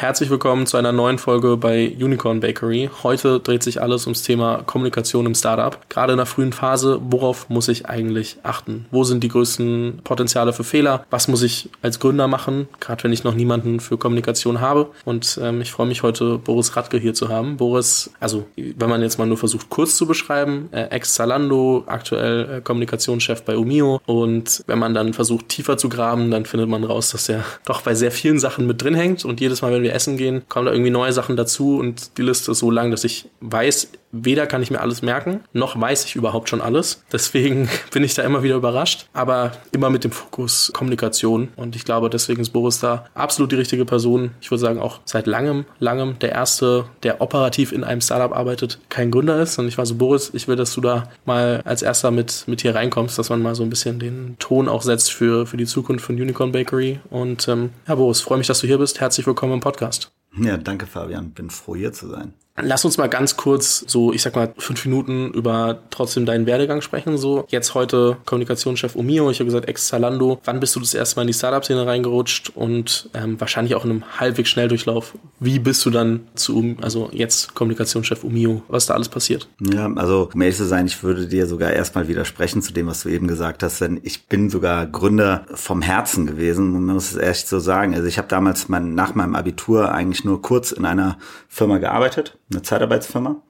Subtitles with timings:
[0.00, 2.88] Herzlich willkommen zu einer neuen Folge bei Unicorn Bakery.
[3.02, 5.76] Heute dreht sich alles ums Thema Kommunikation im Startup.
[5.88, 8.86] Gerade in der frühen Phase, worauf muss ich eigentlich achten?
[8.92, 11.04] Wo sind die größten Potenziale für Fehler?
[11.10, 14.86] Was muss ich als Gründer machen, gerade wenn ich noch niemanden für Kommunikation habe?
[15.04, 17.56] Und ähm, ich freue mich heute, Boris Radke hier zu haben.
[17.56, 22.60] Boris, also wenn man jetzt mal nur versucht, kurz zu beschreiben, äh, ex-Zalando, aktuell äh,
[22.60, 24.00] Kommunikationschef bei Umio.
[24.06, 27.82] Und wenn man dann versucht, tiefer zu graben, dann findet man raus, dass er doch
[27.82, 29.24] bei sehr vielen Sachen mit drin hängt.
[29.24, 32.16] Und jedes Mal, wenn wir wir essen gehen, kommen da irgendwie neue Sachen dazu und
[32.18, 35.80] die Liste ist so lang, dass ich weiß, weder kann ich mir alles merken, noch
[35.80, 37.04] weiß ich überhaupt schon alles.
[37.12, 41.48] Deswegen bin ich da immer wieder überrascht, aber immer mit dem Fokus Kommunikation.
[41.56, 44.32] Und ich glaube, deswegen ist Boris da absolut die richtige Person.
[44.40, 48.78] Ich würde sagen, auch seit langem, langem der erste, der operativ in einem Startup arbeitet,
[48.88, 49.58] kein Gründer ist.
[49.58, 52.62] Und ich war so, Boris, ich will, dass du da mal als erster mit, mit
[52.62, 55.66] hier reinkommst, dass man mal so ein bisschen den Ton auch setzt für, für die
[55.66, 57.00] Zukunft von Unicorn Bakery.
[57.10, 59.00] Und ähm, ja, Boris, freue mich, dass du hier bist.
[59.00, 60.10] Herzlich willkommen im Podcast.
[60.36, 61.30] Ja, danke Fabian.
[61.30, 62.34] Bin froh hier zu sein.
[62.62, 66.80] Lass uns mal ganz kurz so, ich sag mal, fünf Minuten über trotzdem deinen Werdegang
[66.80, 67.18] sprechen.
[67.18, 70.40] So, jetzt heute Kommunikationschef Umio, ich habe gesagt ex-Zalando.
[70.44, 73.90] Wann bist du das erste Mal in die Startup-Szene reingerutscht und ähm, wahrscheinlich auch in
[73.90, 75.14] einem halbwegs Schnelldurchlauf?
[75.40, 78.62] Wie bist du dann zu, also jetzt Kommunikationschef Umio?
[78.68, 79.48] Was da alles passiert?
[79.60, 83.02] Ja, also um ehrlich zu sein, ich würde dir sogar erstmal widersprechen zu dem, was
[83.02, 87.16] du eben gesagt hast, denn ich bin sogar Gründer vom Herzen gewesen, man muss es
[87.16, 87.94] echt so sagen.
[87.94, 92.38] Also ich habe damals mein, nach meinem Abitur eigentlich nur kurz in einer Firma gearbeitet
[92.50, 93.42] eine Zeitarbeitsfirma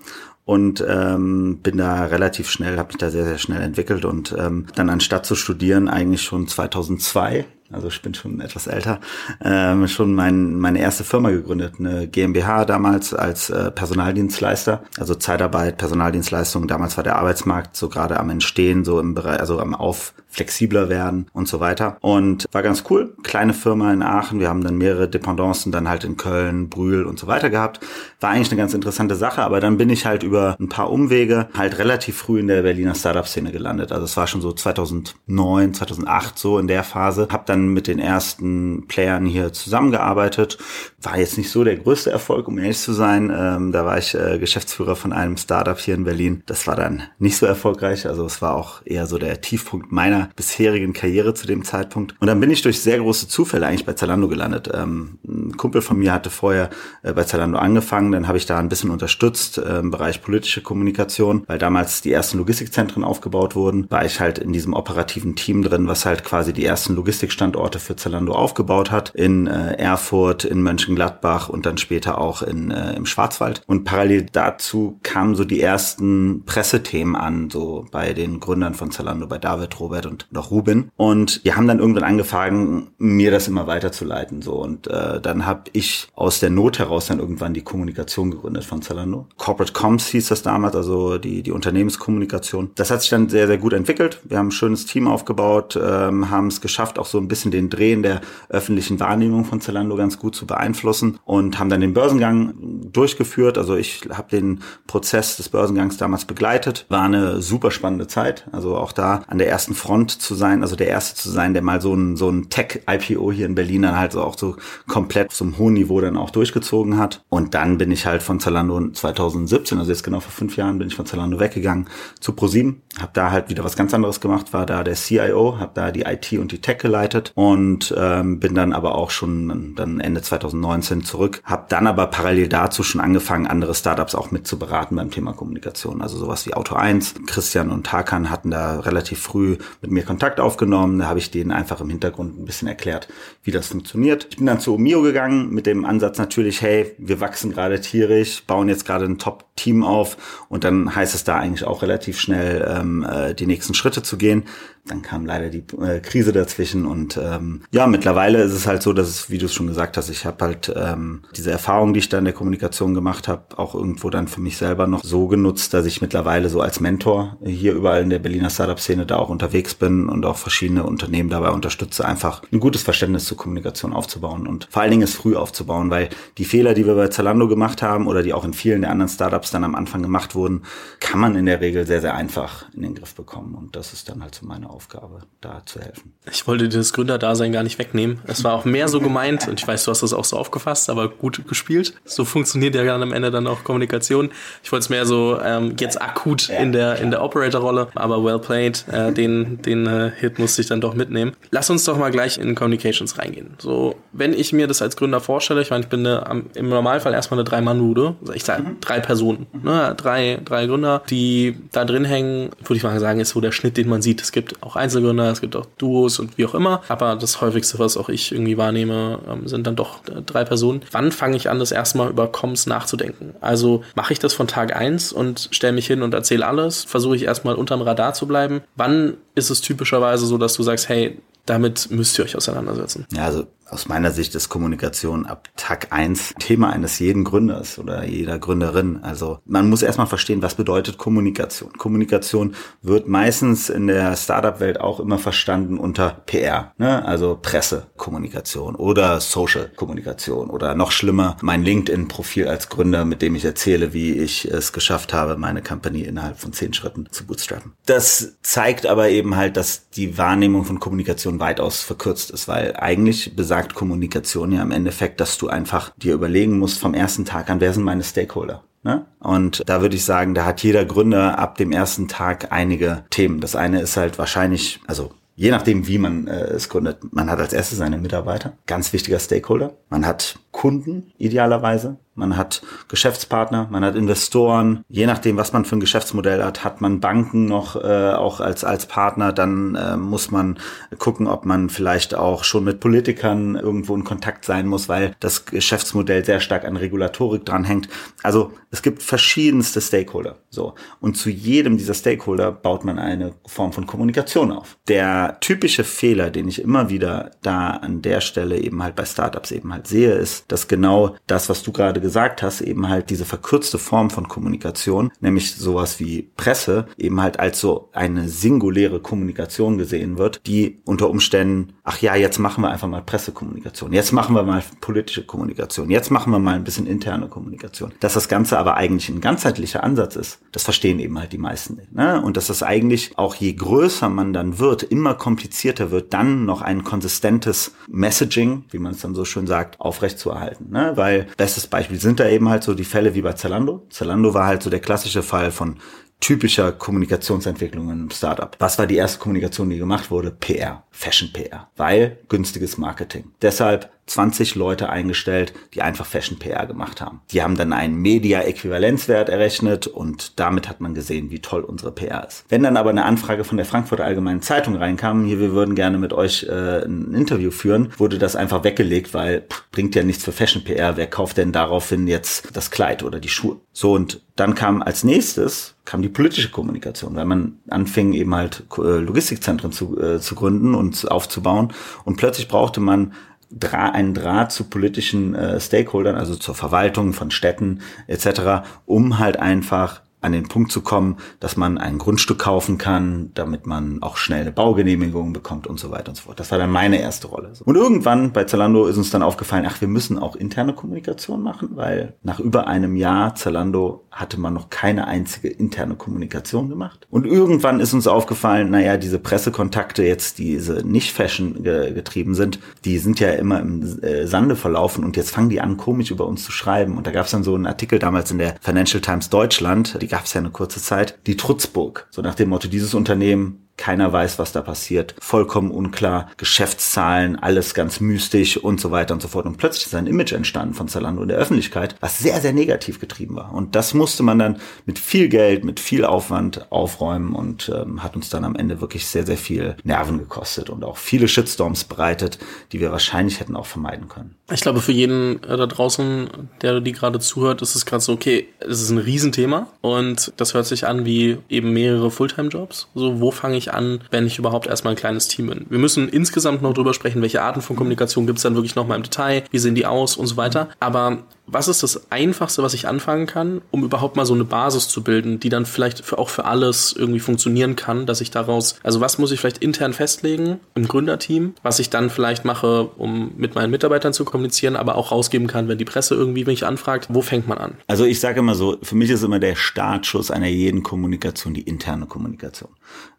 [0.44, 4.66] und ähm, bin da relativ schnell, habe mich da sehr, sehr schnell entwickelt und ähm,
[4.74, 9.00] dann anstatt zu studieren eigentlich schon 2002 also ich bin schon etwas älter,
[9.44, 15.76] ähm, schon mein, meine erste Firma gegründet, eine GmbH damals als äh, Personaldienstleister, also Zeitarbeit,
[15.76, 16.66] Personaldienstleistung.
[16.66, 20.88] Damals war der Arbeitsmarkt so gerade am Entstehen, so im Bereich, also am Auf flexibler
[20.88, 21.96] werden und so weiter.
[22.00, 23.14] Und war ganz cool.
[23.22, 24.40] Kleine Firma in Aachen.
[24.40, 27.80] Wir haben dann mehrere Dependancen dann halt in Köln, Brühl und so weiter gehabt.
[28.20, 31.48] War eigentlich eine ganz interessante Sache, aber dann bin ich halt über ein paar Umwege
[31.56, 33.90] halt relativ früh in der Berliner Startup-Szene gelandet.
[33.90, 37.28] Also es war schon so 2009, 2008 so in der Phase.
[37.30, 40.58] Hab dann dann mit den ersten Playern hier zusammengearbeitet.
[41.02, 43.32] War jetzt nicht so der größte Erfolg, um ehrlich zu sein.
[43.34, 46.42] Ähm, da war ich äh, Geschäftsführer von einem Startup hier in Berlin.
[46.46, 48.06] Das war dann nicht so erfolgreich.
[48.06, 52.14] Also es war auch eher so der Tiefpunkt meiner bisherigen Karriere zu dem Zeitpunkt.
[52.20, 54.70] Und dann bin ich durch sehr große Zufälle eigentlich bei Zalando gelandet.
[54.72, 56.70] Ähm, ein Kumpel von mir hatte vorher
[57.02, 58.12] äh, bei Zalando angefangen.
[58.12, 62.12] Dann habe ich da ein bisschen unterstützt äh, im Bereich politische Kommunikation, weil damals die
[62.12, 63.88] ersten Logistikzentren aufgebaut wurden.
[63.90, 67.78] War ich halt in diesem operativen Team drin, was halt quasi die ersten Logistikstandorte Standorte
[67.78, 72.94] für Zalando aufgebaut hat, in äh, Erfurt, in Mönchengladbach und dann später auch in, äh,
[72.94, 73.62] im Schwarzwald.
[73.66, 79.26] Und parallel dazu kamen so die ersten Pressethemen an, so bei den Gründern von Zalando,
[79.26, 80.90] bei David, Robert und noch Ruben.
[80.96, 84.42] Und die haben dann irgendwann angefangen, mir das immer weiterzuleiten.
[84.42, 84.52] So.
[84.52, 88.82] Und äh, dann habe ich aus der Not heraus dann irgendwann die Kommunikation gegründet von
[88.82, 89.26] Zalando.
[89.38, 92.72] Corporate Comms hieß das damals, also die, die Unternehmenskommunikation.
[92.74, 94.20] Das hat sich dann sehr, sehr gut entwickelt.
[94.24, 97.50] Wir haben ein schönes Team aufgebaut, ähm, haben es geschafft, auch so ein bisschen bisschen
[97.52, 101.80] den Dreh in der öffentlichen Wahrnehmung von Zalando ganz gut zu beeinflussen und haben dann
[101.80, 102.54] den Börsengang
[102.92, 103.58] durchgeführt.
[103.58, 106.86] Also ich habe den Prozess des Börsengangs damals begleitet.
[106.88, 108.48] War eine super spannende Zeit.
[108.50, 111.62] Also auch da an der ersten Front zu sein, also der erste zu sein, der
[111.62, 114.56] mal so ein, so ein Tech-IPO hier in Berlin dann halt so auch so
[114.88, 117.22] komplett zum hohen Niveau dann auch durchgezogen hat.
[117.28, 120.88] Und dann bin ich halt von Zalando 2017, also jetzt genau vor fünf Jahren, bin
[120.88, 121.86] ich von Zalando weggegangen
[122.18, 122.82] zu ProSieben.
[122.98, 126.02] Habe da halt wieder was ganz anderes gemacht, war da der CIO, habe da die
[126.02, 131.04] IT und die Tech geleitet und ähm, bin dann aber auch schon dann Ende 2019
[131.04, 131.40] zurück.
[131.44, 135.32] Habe dann aber parallel dazu schon angefangen, andere Startups auch mit zu beraten beim Thema
[135.32, 136.02] Kommunikation.
[136.02, 137.14] Also sowas wie Auto 1.
[137.26, 140.98] Christian und Tarkan hatten da relativ früh mit mir Kontakt aufgenommen.
[140.98, 143.08] Da habe ich denen einfach im Hintergrund ein bisschen erklärt,
[143.42, 144.26] wie das funktioniert.
[144.30, 148.44] Ich bin dann zu Omio gegangen mit dem Ansatz natürlich, hey, wir wachsen gerade tierisch,
[148.44, 150.16] bauen jetzt gerade ein Top-Team auf
[150.48, 154.16] und dann heißt es da eigentlich auch relativ schnell, ähm, äh, die nächsten Schritte zu
[154.16, 154.44] gehen.
[154.86, 158.92] Dann kam leider die äh, Krise dazwischen und ähm, ja, mittlerweile ist es halt so,
[158.92, 162.00] dass es, wie du es schon gesagt hast, ich habe halt ähm, diese Erfahrung, die
[162.00, 165.26] ich da in der Kommunikation gemacht habe, auch irgendwo dann für mich selber noch so
[165.26, 169.28] genutzt, dass ich mittlerweile so als Mentor hier überall in der Berliner Startup-Szene da auch
[169.28, 174.46] unterwegs bin und auch verschiedene Unternehmen dabei unterstütze, einfach ein gutes Verständnis zur Kommunikation aufzubauen
[174.46, 176.08] und vor allen Dingen es früh aufzubauen, weil
[176.38, 179.10] die Fehler, die wir bei Zalando gemacht haben oder die auch in vielen der anderen
[179.10, 180.62] Startups dann am Anfang gemacht wurden,
[181.00, 184.08] kann man in der Regel sehr, sehr einfach in den Griff bekommen und das ist
[184.08, 185.20] dann halt so meine Aufgabe.
[185.40, 186.14] Da zu helfen.
[186.30, 188.20] Ich wollte dir das Gründerdasein gar nicht wegnehmen.
[188.26, 190.90] Es war auch mehr so gemeint und ich weiß, du hast das auch so aufgefasst,
[190.90, 191.94] aber gut gespielt.
[192.04, 194.30] So funktioniert ja dann am Ende dann auch Kommunikation.
[194.62, 198.38] Ich wollte es mehr so ähm, jetzt akut in der in der Operator-Rolle, aber well
[198.38, 198.84] played.
[198.92, 201.32] Äh, den den äh, Hit musste ich dann doch mitnehmen.
[201.50, 203.54] Lass uns doch mal gleich in Communications reingehen.
[203.58, 207.14] So, wenn ich mir das als Gründer vorstelle, ich meine, ich bin eine, im Normalfall
[207.14, 208.80] erstmal eine Drei-Mann-Bude, also ich sage mhm.
[208.80, 209.94] drei Personen, ne?
[209.96, 213.78] drei, drei Gründer, die da drin hängen, würde ich mal sagen, ist so der Schnitt,
[213.78, 214.20] den man sieht.
[214.20, 217.78] Es gibt auch Einzelgründer, es gibt auch Duos und wie auch immer, aber das häufigste,
[217.78, 220.80] was auch ich irgendwie wahrnehme, ähm, sind dann doch äh, drei Personen.
[220.90, 223.34] Wann fange ich an, das erstmal über Comms nachzudenken?
[223.40, 226.84] Also mache ich das von Tag eins und stelle mich hin und erzähle alles?
[226.84, 228.62] Versuche ich erstmal unterm Radar zu bleiben?
[228.76, 233.06] Wann ist es typischerweise so, dass du sagst, hey, damit müsst ihr euch auseinandersetzen?
[233.12, 238.04] Ja, also aus meiner Sicht ist Kommunikation ab Tag eins Thema eines jeden Gründers oder
[238.04, 239.00] jeder Gründerin.
[239.02, 241.72] Also man muss erstmal verstehen, was bedeutet Kommunikation.
[241.74, 247.04] Kommunikation wird meistens in der Startup-Welt auch immer verstanden unter PR, ne?
[247.04, 253.92] also Pressekommunikation oder Social-Kommunikation oder noch schlimmer mein LinkedIn-Profil als Gründer, mit dem ich erzähle,
[253.92, 257.72] wie ich es geschafft habe, meine Company innerhalb von zehn Schritten zu bootstrappen.
[257.86, 263.36] Das zeigt aber eben halt, dass die Wahrnehmung von Kommunikation weitaus verkürzt ist, weil eigentlich
[263.36, 267.50] besagt sagt Kommunikation ja im Endeffekt, dass du einfach dir überlegen musst vom ersten Tag
[267.50, 268.62] an, wer sind meine Stakeholder?
[268.84, 269.04] Ne?
[269.18, 273.40] Und da würde ich sagen, da hat jeder Gründer ab dem ersten Tag einige Themen.
[273.40, 277.40] Das eine ist halt wahrscheinlich, also je nachdem, wie man äh, es gründet, man hat
[277.40, 279.72] als erstes seine Mitarbeiter, ganz wichtiger Stakeholder.
[279.90, 284.84] Man hat Kunden idealerweise, man hat Geschäftspartner, man hat Investoren.
[284.88, 288.64] Je nachdem, was man für ein Geschäftsmodell hat, hat man Banken noch äh, auch als
[288.64, 289.32] als Partner.
[289.32, 290.58] Dann äh, muss man
[290.98, 295.46] gucken, ob man vielleicht auch schon mit Politikern irgendwo in Kontakt sein muss, weil das
[295.46, 297.88] Geschäftsmodell sehr stark an Regulatorik dranhängt.
[298.22, 300.36] Also es gibt verschiedenste Stakeholder.
[300.50, 304.76] So und zu jedem dieser Stakeholder baut man eine Form von Kommunikation auf.
[304.88, 309.52] Der typische Fehler, den ich immer wieder da an der Stelle eben halt bei Startups
[309.52, 312.07] eben halt sehe, ist, dass genau das, was du gerade gesagt
[312.42, 317.60] hast, eben halt diese verkürzte Form von Kommunikation, nämlich sowas wie Presse, eben halt als
[317.60, 322.88] so eine singuläre Kommunikation gesehen wird, die unter Umständen, ach ja, jetzt machen wir einfach
[322.88, 327.28] mal Pressekommunikation, jetzt machen wir mal politische Kommunikation, jetzt machen wir mal ein bisschen interne
[327.28, 327.92] Kommunikation.
[328.00, 331.80] Dass das Ganze aber eigentlich ein ganzheitlicher Ansatz ist, das verstehen eben halt die meisten.
[331.92, 332.20] Ne?
[332.20, 336.62] Und dass das eigentlich auch je größer man dann wird, immer komplizierter wird, dann noch
[336.62, 340.70] ein konsistentes Messaging, wie man es dann so schön sagt, aufrechtzuerhalten.
[340.70, 340.92] Ne?
[340.96, 343.86] Weil, bestes Beispiel, sind da eben halt so die Fälle wie bei Zalando.
[343.90, 345.76] Zalando war halt so der klassische Fall von
[346.20, 348.56] typischer Kommunikationsentwicklung im Startup.
[348.58, 350.30] Was war die erste Kommunikation, die gemacht wurde?
[350.30, 353.30] PR, Fashion PR, weil günstiges Marketing.
[353.40, 357.20] Deshalb 20 Leute eingestellt, die einfach Fashion PR gemacht haben.
[357.30, 362.26] Die haben dann einen Media-Äquivalenzwert errechnet und damit hat man gesehen, wie toll unsere PR
[362.26, 362.44] ist.
[362.48, 365.98] Wenn dann aber eine Anfrage von der Frankfurter Allgemeinen Zeitung reinkam, hier, wir würden gerne
[365.98, 370.24] mit euch äh, ein Interview führen, wurde das einfach weggelegt, weil pff, bringt ja nichts
[370.24, 370.96] für Fashion PR.
[370.96, 373.56] Wer kauft denn daraufhin jetzt das Kleid oder die Schuhe?
[373.72, 378.64] So und dann kam als nächstes kam die politische Kommunikation, weil man anfing eben halt
[378.76, 381.72] äh, Logistikzentren zu, äh, zu gründen und aufzubauen
[382.04, 383.14] und plötzlich brauchte man
[383.50, 389.38] Dra einen Draht zu politischen äh, Stakeholdern, also zur Verwaltung von Städten etc., um halt
[389.38, 394.16] einfach an den Punkt zu kommen, dass man ein Grundstück kaufen kann, damit man auch
[394.16, 396.40] schnell eine Baugenehmigung bekommt und so weiter und so fort.
[396.40, 397.52] Das war dann meine erste Rolle.
[397.64, 401.70] Und irgendwann bei Zalando ist uns dann aufgefallen, ach, wir müssen auch interne Kommunikation machen,
[401.74, 407.06] weil nach über einem Jahr Zalando hatte man noch keine einzige interne Kommunikation gemacht.
[407.10, 412.98] Und irgendwann ist uns aufgefallen, naja, diese Pressekontakte jetzt, diese nicht Fashion getrieben sind, die
[412.98, 416.44] sind ja immer im äh, Sande verlaufen und jetzt fangen die an, komisch über uns
[416.44, 416.96] zu schreiben.
[416.96, 420.10] Und da gab es dann so einen Artikel damals in der Financial Times Deutschland, die
[420.10, 422.08] gab es ja eine kurze Zeit, die Trutzburg.
[422.10, 425.14] So nach dem Motto, dieses Unternehmen keiner weiß, was da passiert.
[425.20, 426.30] Vollkommen unklar.
[426.36, 429.46] Geschäftszahlen, alles ganz mystisch und so weiter und so fort.
[429.46, 433.00] Und plötzlich ist ein Image entstanden von Zalando in der Öffentlichkeit, was sehr, sehr negativ
[433.00, 433.54] getrieben war.
[433.54, 438.16] Und das musste man dann mit viel Geld, mit viel Aufwand aufräumen und ähm, hat
[438.16, 442.38] uns dann am Ende wirklich sehr, sehr viel Nerven gekostet und auch viele Shitstorms bereitet,
[442.72, 444.34] die wir wahrscheinlich hätten auch vermeiden können.
[444.52, 446.28] Ich glaube, für jeden äh, da draußen,
[446.62, 450.54] der die gerade zuhört, ist es gerade so, okay, es ist ein Riesenthema und das
[450.54, 452.88] hört sich an wie eben mehrere Fulltime-Jobs.
[452.94, 455.66] So, wo fange ich an, wenn ich überhaupt erstmal ein kleines Team bin.
[455.68, 458.96] Wir müssen insgesamt noch drüber sprechen, welche Arten von Kommunikation gibt es dann wirklich nochmal
[458.96, 460.68] im Detail, wie sehen die aus und so weiter.
[460.80, 461.18] Aber
[461.50, 465.02] was ist das Einfachste, was ich anfangen kann, um überhaupt mal so eine Basis zu
[465.02, 469.00] bilden, die dann vielleicht für, auch für alles irgendwie funktionieren kann, dass ich daraus, also
[469.00, 473.54] was muss ich vielleicht intern festlegen im Gründerteam, was ich dann vielleicht mache, um mit
[473.54, 477.22] meinen Mitarbeitern zu kommunizieren, aber auch rausgeben kann, wenn die Presse irgendwie mich anfragt, wo
[477.22, 477.74] fängt man an?
[477.86, 481.62] Also ich sage immer so, für mich ist immer der Startschuss einer jeden Kommunikation die
[481.62, 482.70] interne Kommunikation.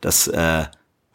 [0.02, 0.66] Das äh,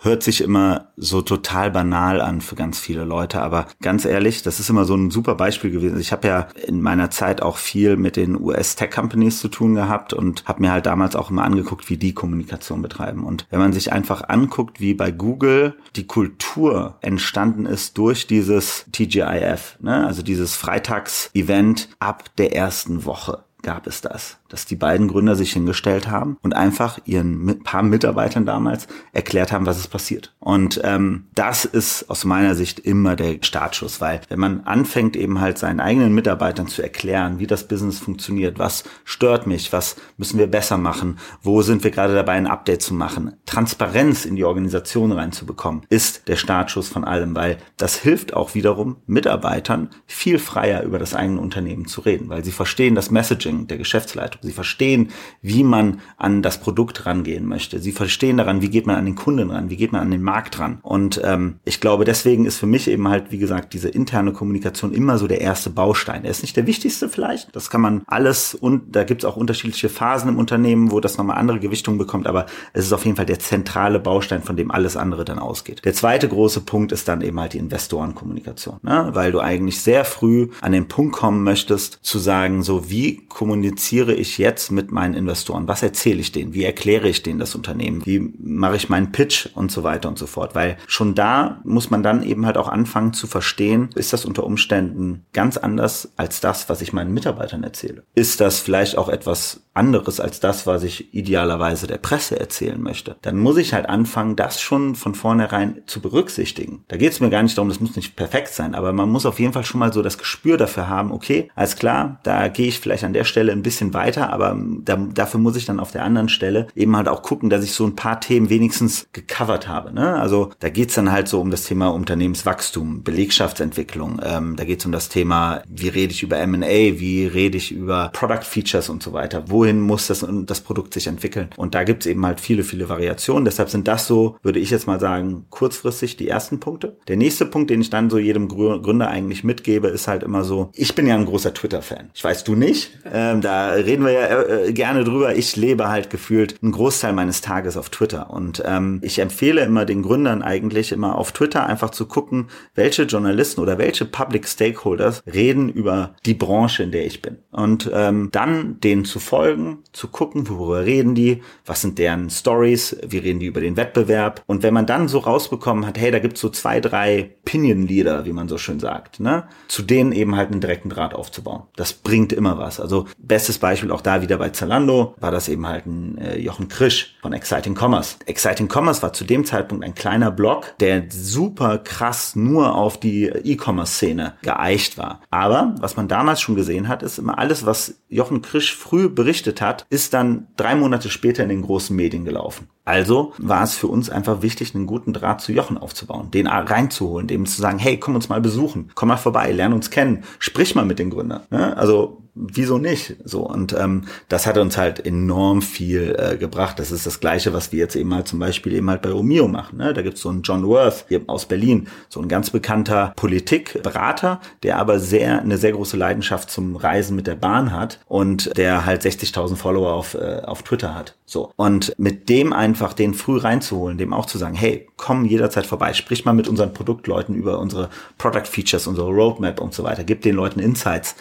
[0.05, 4.61] hört sich immer so total banal an für ganz viele Leute, aber ganz ehrlich, das
[4.61, 5.99] ist immer so ein super Beispiel gewesen.
[5.99, 10.45] Ich habe ja in meiner Zeit auch viel mit den US-Tech-Companies zu tun gehabt und
[10.45, 13.25] habe mir halt damals auch immer angeguckt, wie die Kommunikation betreiben.
[13.25, 18.85] Und wenn man sich einfach anguckt, wie bei Google die Kultur entstanden ist durch dieses
[18.93, 20.07] TGIF, ne?
[20.07, 25.53] also dieses Freitags-Event ab der ersten Woche gab es das dass die beiden Gründer sich
[25.53, 30.33] hingestellt haben und einfach ihren paar Mitarbeitern damals erklärt haben, was ist passiert.
[30.39, 35.41] Und ähm, das ist aus meiner Sicht immer der Startschuss, weil wenn man anfängt eben
[35.41, 40.39] halt seinen eigenen Mitarbeitern zu erklären, wie das Business funktioniert, was stört mich, was müssen
[40.39, 44.45] wir besser machen, wo sind wir gerade dabei, ein Update zu machen, Transparenz in die
[44.45, 50.85] Organisation reinzubekommen, ist der Startschuss von allem, weil das hilft auch wiederum Mitarbeitern viel freier
[50.85, 54.44] über das eigene Unternehmen zu reden, weil sie verstehen das Messaging der Geschäftsleitung.
[54.45, 55.09] Sie verstehen,
[55.43, 57.81] wie man an das Produkt rangehen möchte.
[57.81, 60.23] Sie verstehen daran, wie geht man an den Kunden ran, wie geht man an den
[60.23, 60.79] Markt ran.
[60.83, 64.93] Und ähm, ich glaube, deswegen ist für mich eben halt, wie gesagt, diese interne Kommunikation
[64.93, 66.25] immer so der erste Baustein.
[66.25, 67.55] Er ist nicht der wichtigste vielleicht.
[67.55, 71.19] Das kann man alles und da gibt es auch unterschiedliche Phasen im Unternehmen, wo das
[71.19, 74.71] nochmal andere Gewichtungen bekommt, aber es ist auf jeden Fall der zentrale Baustein, von dem
[74.71, 75.83] alles andere dann ausgeht.
[75.85, 79.11] Der zweite große Punkt ist dann eben halt die Investorenkommunikation, ne?
[79.13, 84.15] weil du eigentlich sehr früh an den Punkt kommen möchtest, zu sagen, so wie kommuniziere
[84.15, 85.69] ich jetzt mit meinen Investoren?
[85.69, 86.55] Was erzähle ich denen?
[86.55, 88.05] Wie erkläre ich denen das Unternehmen?
[88.05, 90.55] Wie mache ich meinen Pitch und so weiter und so fort?
[90.55, 94.45] Weil schon da muss man dann eben halt auch anfangen zu verstehen, ist das unter
[94.45, 98.05] Umständen ganz anders als das, was ich meinen Mitarbeitern erzähle?
[98.15, 103.17] Ist das vielleicht auch etwas anderes als das, was ich idealerweise der Presse erzählen möchte?
[103.23, 106.85] Dann muss ich halt anfangen, das schon von vornherein zu berücksichtigen.
[106.89, 109.27] Da geht es mir gar nicht darum, das muss nicht perfekt sein, aber man muss
[109.27, 112.69] auf jeden Fall schon mal so das Gespür dafür haben, okay, alles klar, da gehe
[112.69, 115.93] ich vielleicht an der Stelle ein bisschen weiter, aber da, dafür muss ich dann auf
[115.93, 119.69] der anderen Stelle eben halt auch gucken, dass ich so ein paar Themen wenigstens gecovert
[119.69, 119.93] habe.
[119.93, 120.15] Ne?
[120.15, 124.93] Also da geht's dann halt so um das Thema Unternehmenswachstum, Belegschaftsentwicklung, ähm, da geht's um
[124.93, 129.13] das Thema, wie rede ich über M&A, wie rede ich über Product Features und so
[129.13, 131.49] weiter, wohin muss das, das Produkt sich entwickeln.
[131.57, 133.45] Und da gibt's eben halt viele, viele Variationen.
[133.45, 136.97] Deshalb sind das so, würde ich jetzt mal sagen, kurzfristig die ersten Punkte.
[137.09, 140.71] Der nächste Punkt, den ich dann so jedem Gründer eigentlich mitgebe, ist halt immer so,
[140.75, 142.11] ich bin ja ein großer Twitter-Fan.
[142.15, 142.99] Ich weiß, du nicht.
[143.11, 145.35] Ähm, da reden wir ja äh, gerne drüber.
[145.35, 148.31] Ich lebe halt gefühlt einen Großteil meines Tages auf Twitter.
[148.31, 153.05] Und ähm, ich empfehle immer den Gründern eigentlich immer auf Twitter einfach zu gucken, welche
[153.05, 157.39] Journalisten oder welche Public Stakeholders reden über die Branche, in der ich bin.
[157.51, 162.97] Und ähm, dann denen zu folgen, zu gucken, worüber reden die, was sind deren Stories,
[163.07, 164.43] wie reden die über den Wettbewerb.
[164.47, 168.33] Und wenn man dann so rausbekommen hat, hey, da gibt's so zwei, drei Pinion-Leader, wie
[168.33, 171.63] man so schön sagt, ne, zu denen eben halt einen direkten Draht aufzubauen.
[171.77, 172.81] Das bringt immer was.
[172.81, 176.69] Also bestes Beispiel auch da wieder bei Zalando war das eben halt ein äh, Jochen
[176.69, 178.17] Krisch von Exciting Commerce.
[178.27, 183.25] Exciting Commerce war zu dem Zeitpunkt ein kleiner Blog, der super krass nur auf die
[183.27, 185.21] E-Commerce-Szene geeicht war.
[185.31, 189.61] Aber was man damals schon gesehen hat, ist immer alles, was Jochen Krisch früh berichtet
[189.61, 192.69] hat, ist dann drei Monate später in den großen Medien gelaufen.
[192.85, 197.27] Also war es für uns einfach wichtig, einen guten Draht zu Jochen aufzubauen, den reinzuholen,
[197.27, 200.75] dem zu sagen, hey, komm uns mal besuchen, komm mal vorbei, lern uns kennen, sprich
[200.75, 201.43] mal mit den Gründern.
[201.51, 201.77] Ne?
[201.77, 203.17] Also wieso nicht?
[203.25, 206.79] So und ähm, das hat uns halt enorm viel äh, gebracht.
[206.79, 209.49] Das ist das Gleiche, was wir jetzt eben halt zum Beispiel eben halt bei Romeo
[209.49, 209.79] machen.
[209.79, 209.95] Ne?
[209.95, 214.79] Da gibt's so einen John Worth hier aus Berlin, so ein ganz bekannter Politikberater, der
[214.79, 219.03] aber sehr eine sehr große Leidenschaft zum Reisen mit der Bahn hat und der halt
[219.03, 221.17] 60.000 Follower auf äh, auf Twitter hat.
[221.27, 225.65] So und mit dem einfach den früh reinzuholen, dem auch zu sagen, hey, komm jederzeit
[225.65, 227.89] vorbei, sprich mal mit unseren Produktleuten über unsere
[228.19, 231.15] Product Features, unsere Roadmap und so weiter, gib den Leuten Insights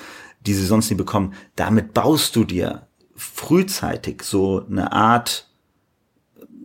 [0.45, 1.33] die sie sonst nie bekommen.
[1.55, 5.47] Damit baust du dir frühzeitig so eine Art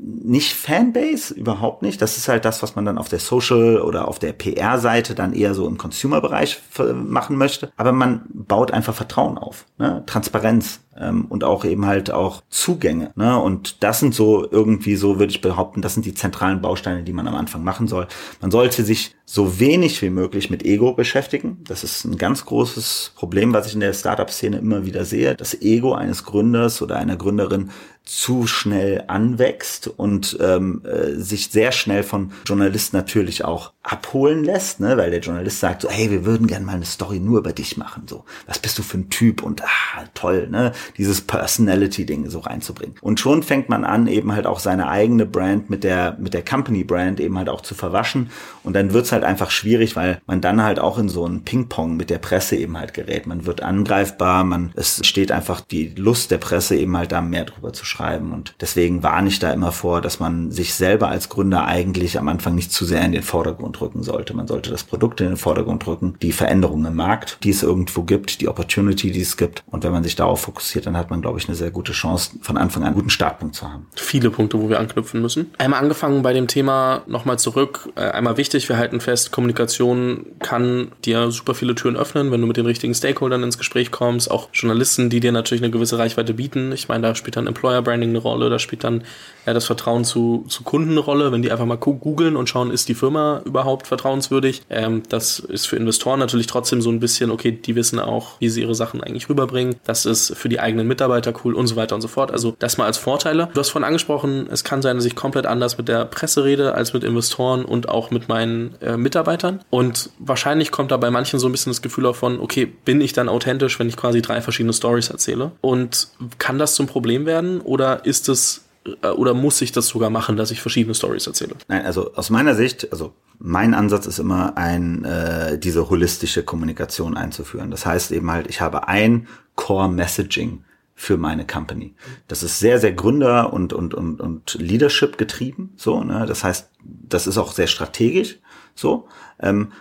[0.00, 2.00] nicht Fanbase, überhaupt nicht.
[2.00, 5.33] Das ist halt das, was man dann auf der Social oder auf der PR-Seite dann
[5.33, 6.61] eher so im Consumer-Bereich
[6.95, 7.73] machen möchte.
[7.76, 10.04] Aber man baut einfach Vertrauen auf, ne?
[10.07, 13.12] Transparenz ähm, und auch eben halt auch Zugänge.
[13.17, 13.38] Ne?
[13.38, 17.12] Und das sind so irgendwie so, würde ich behaupten, das sind die zentralen Bausteine, die
[17.12, 18.07] man am Anfang machen soll.
[18.40, 21.59] Man sollte sich so wenig wie möglich mit Ego beschäftigen.
[21.67, 25.35] Das ist ein ganz großes Problem, was ich in der Startup-Szene immer wieder sehe.
[25.35, 27.71] Das Ego eines Gründers oder einer Gründerin
[28.05, 34.80] zu schnell anwächst und ähm, äh, sich sehr schnell von Journalisten natürlich auch abholen lässt,
[34.80, 34.97] ne?
[34.97, 37.76] weil der Journalist sagt so, hey, wir würden gerne mal eine Story nur über dich
[37.76, 40.73] machen, so, was bist du für ein Typ und ah, toll, ne?
[40.99, 42.97] dieses Personality-Ding so reinzubringen.
[43.00, 46.45] Und schon fängt man an, eben halt auch seine eigene Brand mit der mit der
[46.45, 48.30] Company-Brand eben halt auch zu verwaschen
[48.62, 51.97] und dann wird's halt einfach schwierig, weil man dann halt auch in so einen Ping-Pong
[51.97, 53.26] mit der Presse eben halt gerät.
[53.26, 57.45] Man wird angreifbar, man es steht einfach die Lust der Presse eben halt da mehr
[57.45, 58.33] drüber zu schreiben.
[58.33, 62.28] Und deswegen warne ich da immer vor, dass man sich selber als Gründer eigentlich am
[62.28, 64.35] Anfang nicht zu sehr in den Vordergrund rücken sollte.
[64.35, 68.03] Man sollte das Produkt in den Vordergrund rücken, die Veränderungen im Markt, die es irgendwo
[68.03, 69.63] gibt, die Opportunity, die es gibt.
[69.71, 72.33] Und wenn man sich darauf fokussiert, dann hat man, glaube ich, eine sehr gute Chance,
[72.43, 73.87] von Anfang an einen guten Startpunkt zu haben.
[73.95, 75.51] Viele Punkte, wo wir anknüpfen müssen.
[75.59, 77.89] Einmal angefangen bei dem Thema nochmal zurück.
[77.97, 82.47] Äh, einmal wichtig, wir halten fest, Kommunikation kann dir super viele Türen öffnen, wenn du
[82.47, 84.31] mit den richtigen Stakeholdern ins Gespräch kommst.
[84.31, 86.73] Auch Journalisten, die dir natürlich eine gewisse Reichweite bieten.
[86.73, 89.05] Ich meine, da spielt dann Employer Branding eine Rolle, da spielt dann
[89.47, 92.71] ja, das Vertrauen zu, zu Kunden eine Rolle, wenn die einfach mal googeln und schauen,
[92.71, 94.63] ist die Firma überhaupt vertrauenswürdig.
[94.71, 98.49] Ähm, das ist für Investoren natürlich trotzdem so ein bisschen, okay, die wissen auch, wie
[98.49, 99.77] sie ihre Sachen eigentlich rüberbringen.
[99.85, 102.31] Das ist für die eigenen Mitarbeiter cool und so weiter und so fort.
[102.31, 103.49] Also das mal als Vorteile.
[103.53, 106.75] Du hast vorhin angesprochen, es kann sein, dass ich komplett anders mit der Presse rede
[106.75, 109.61] als mit Investoren und auch mit meinen äh, Mitarbeitern.
[109.71, 113.01] Und wahrscheinlich kommt da bei manchen so ein bisschen das Gefühl auch von, okay, bin
[113.01, 115.53] ich dann authentisch, wenn ich quasi drei verschiedene Stories erzähle?
[115.61, 116.09] Und
[116.39, 118.68] kann das zum Problem werden oder ist es
[119.16, 121.54] oder muss ich das sogar machen, dass ich verschiedene Stories erzähle?
[121.68, 127.16] Nein, also aus meiner Sicht, also mein Ansatz ist immer ein äh, diese holistische Kommunikation
[127.16, 127.71] einzuführen.
[127.71, 130.64] Das heißt eben halt, ich habe ein Core Messaging
[130.95, 131.95] für meine Company.
[132.26, 135.73] Das ist sehr, sehr Gründer und, und, und, und Leadership getrieben.
[135.76, 136.26] So, ne?
[136.26, 138.40] Das heißt, das ist auch sehr strategisch.
[138.75, 139.07] So.
[139.38, 139.73] Ähm,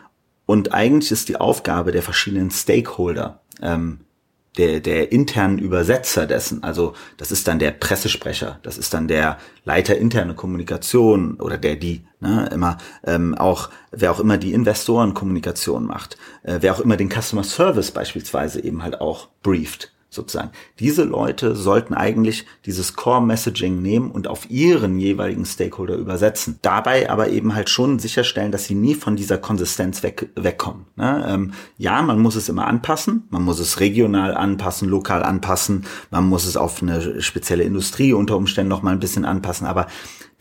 [0.45, 4.01] und eigentlich ist die Aufgabe der verschiedenen Stakeholder, ähm,
[4.57, 9.37] der, der internen Übersetzer dessen, also das ist dann der Pressesprecher, das ist dann der
[9.65, 15.85] Leiter interne Kommunikation oder der die, ne, immer ähm, auch, wer auch immer die Investorenkommunikation
[15.85, 20.51] macht, äh, wer auch immer den Customer Service beispielsweise eben halt auch brieft sozusagen.
[20.79, 26.59] Diese Leute sollten eigentlich dieses Core Messaging nehmen und auf ihren jeweiligen Stakeholder übersetzen.
[26.61, 30.85] Dabei aber eben halt schon sicherstellen, dass sie nie von dieser Konsistenz weg, wegkommen.
[30.95, 31.25] Ne?
[31.29, 33.27] Ähm, ja, man muss es immer anpassen.
[33.29, 35.85] Man muss es regional anpassen, lokal anpassen.
[36.09, 39.67] Man muss es auf eine spezielle Industrie unter Umständen noch mal ein bisschen anpassen.
[39.67, 39.87] Aber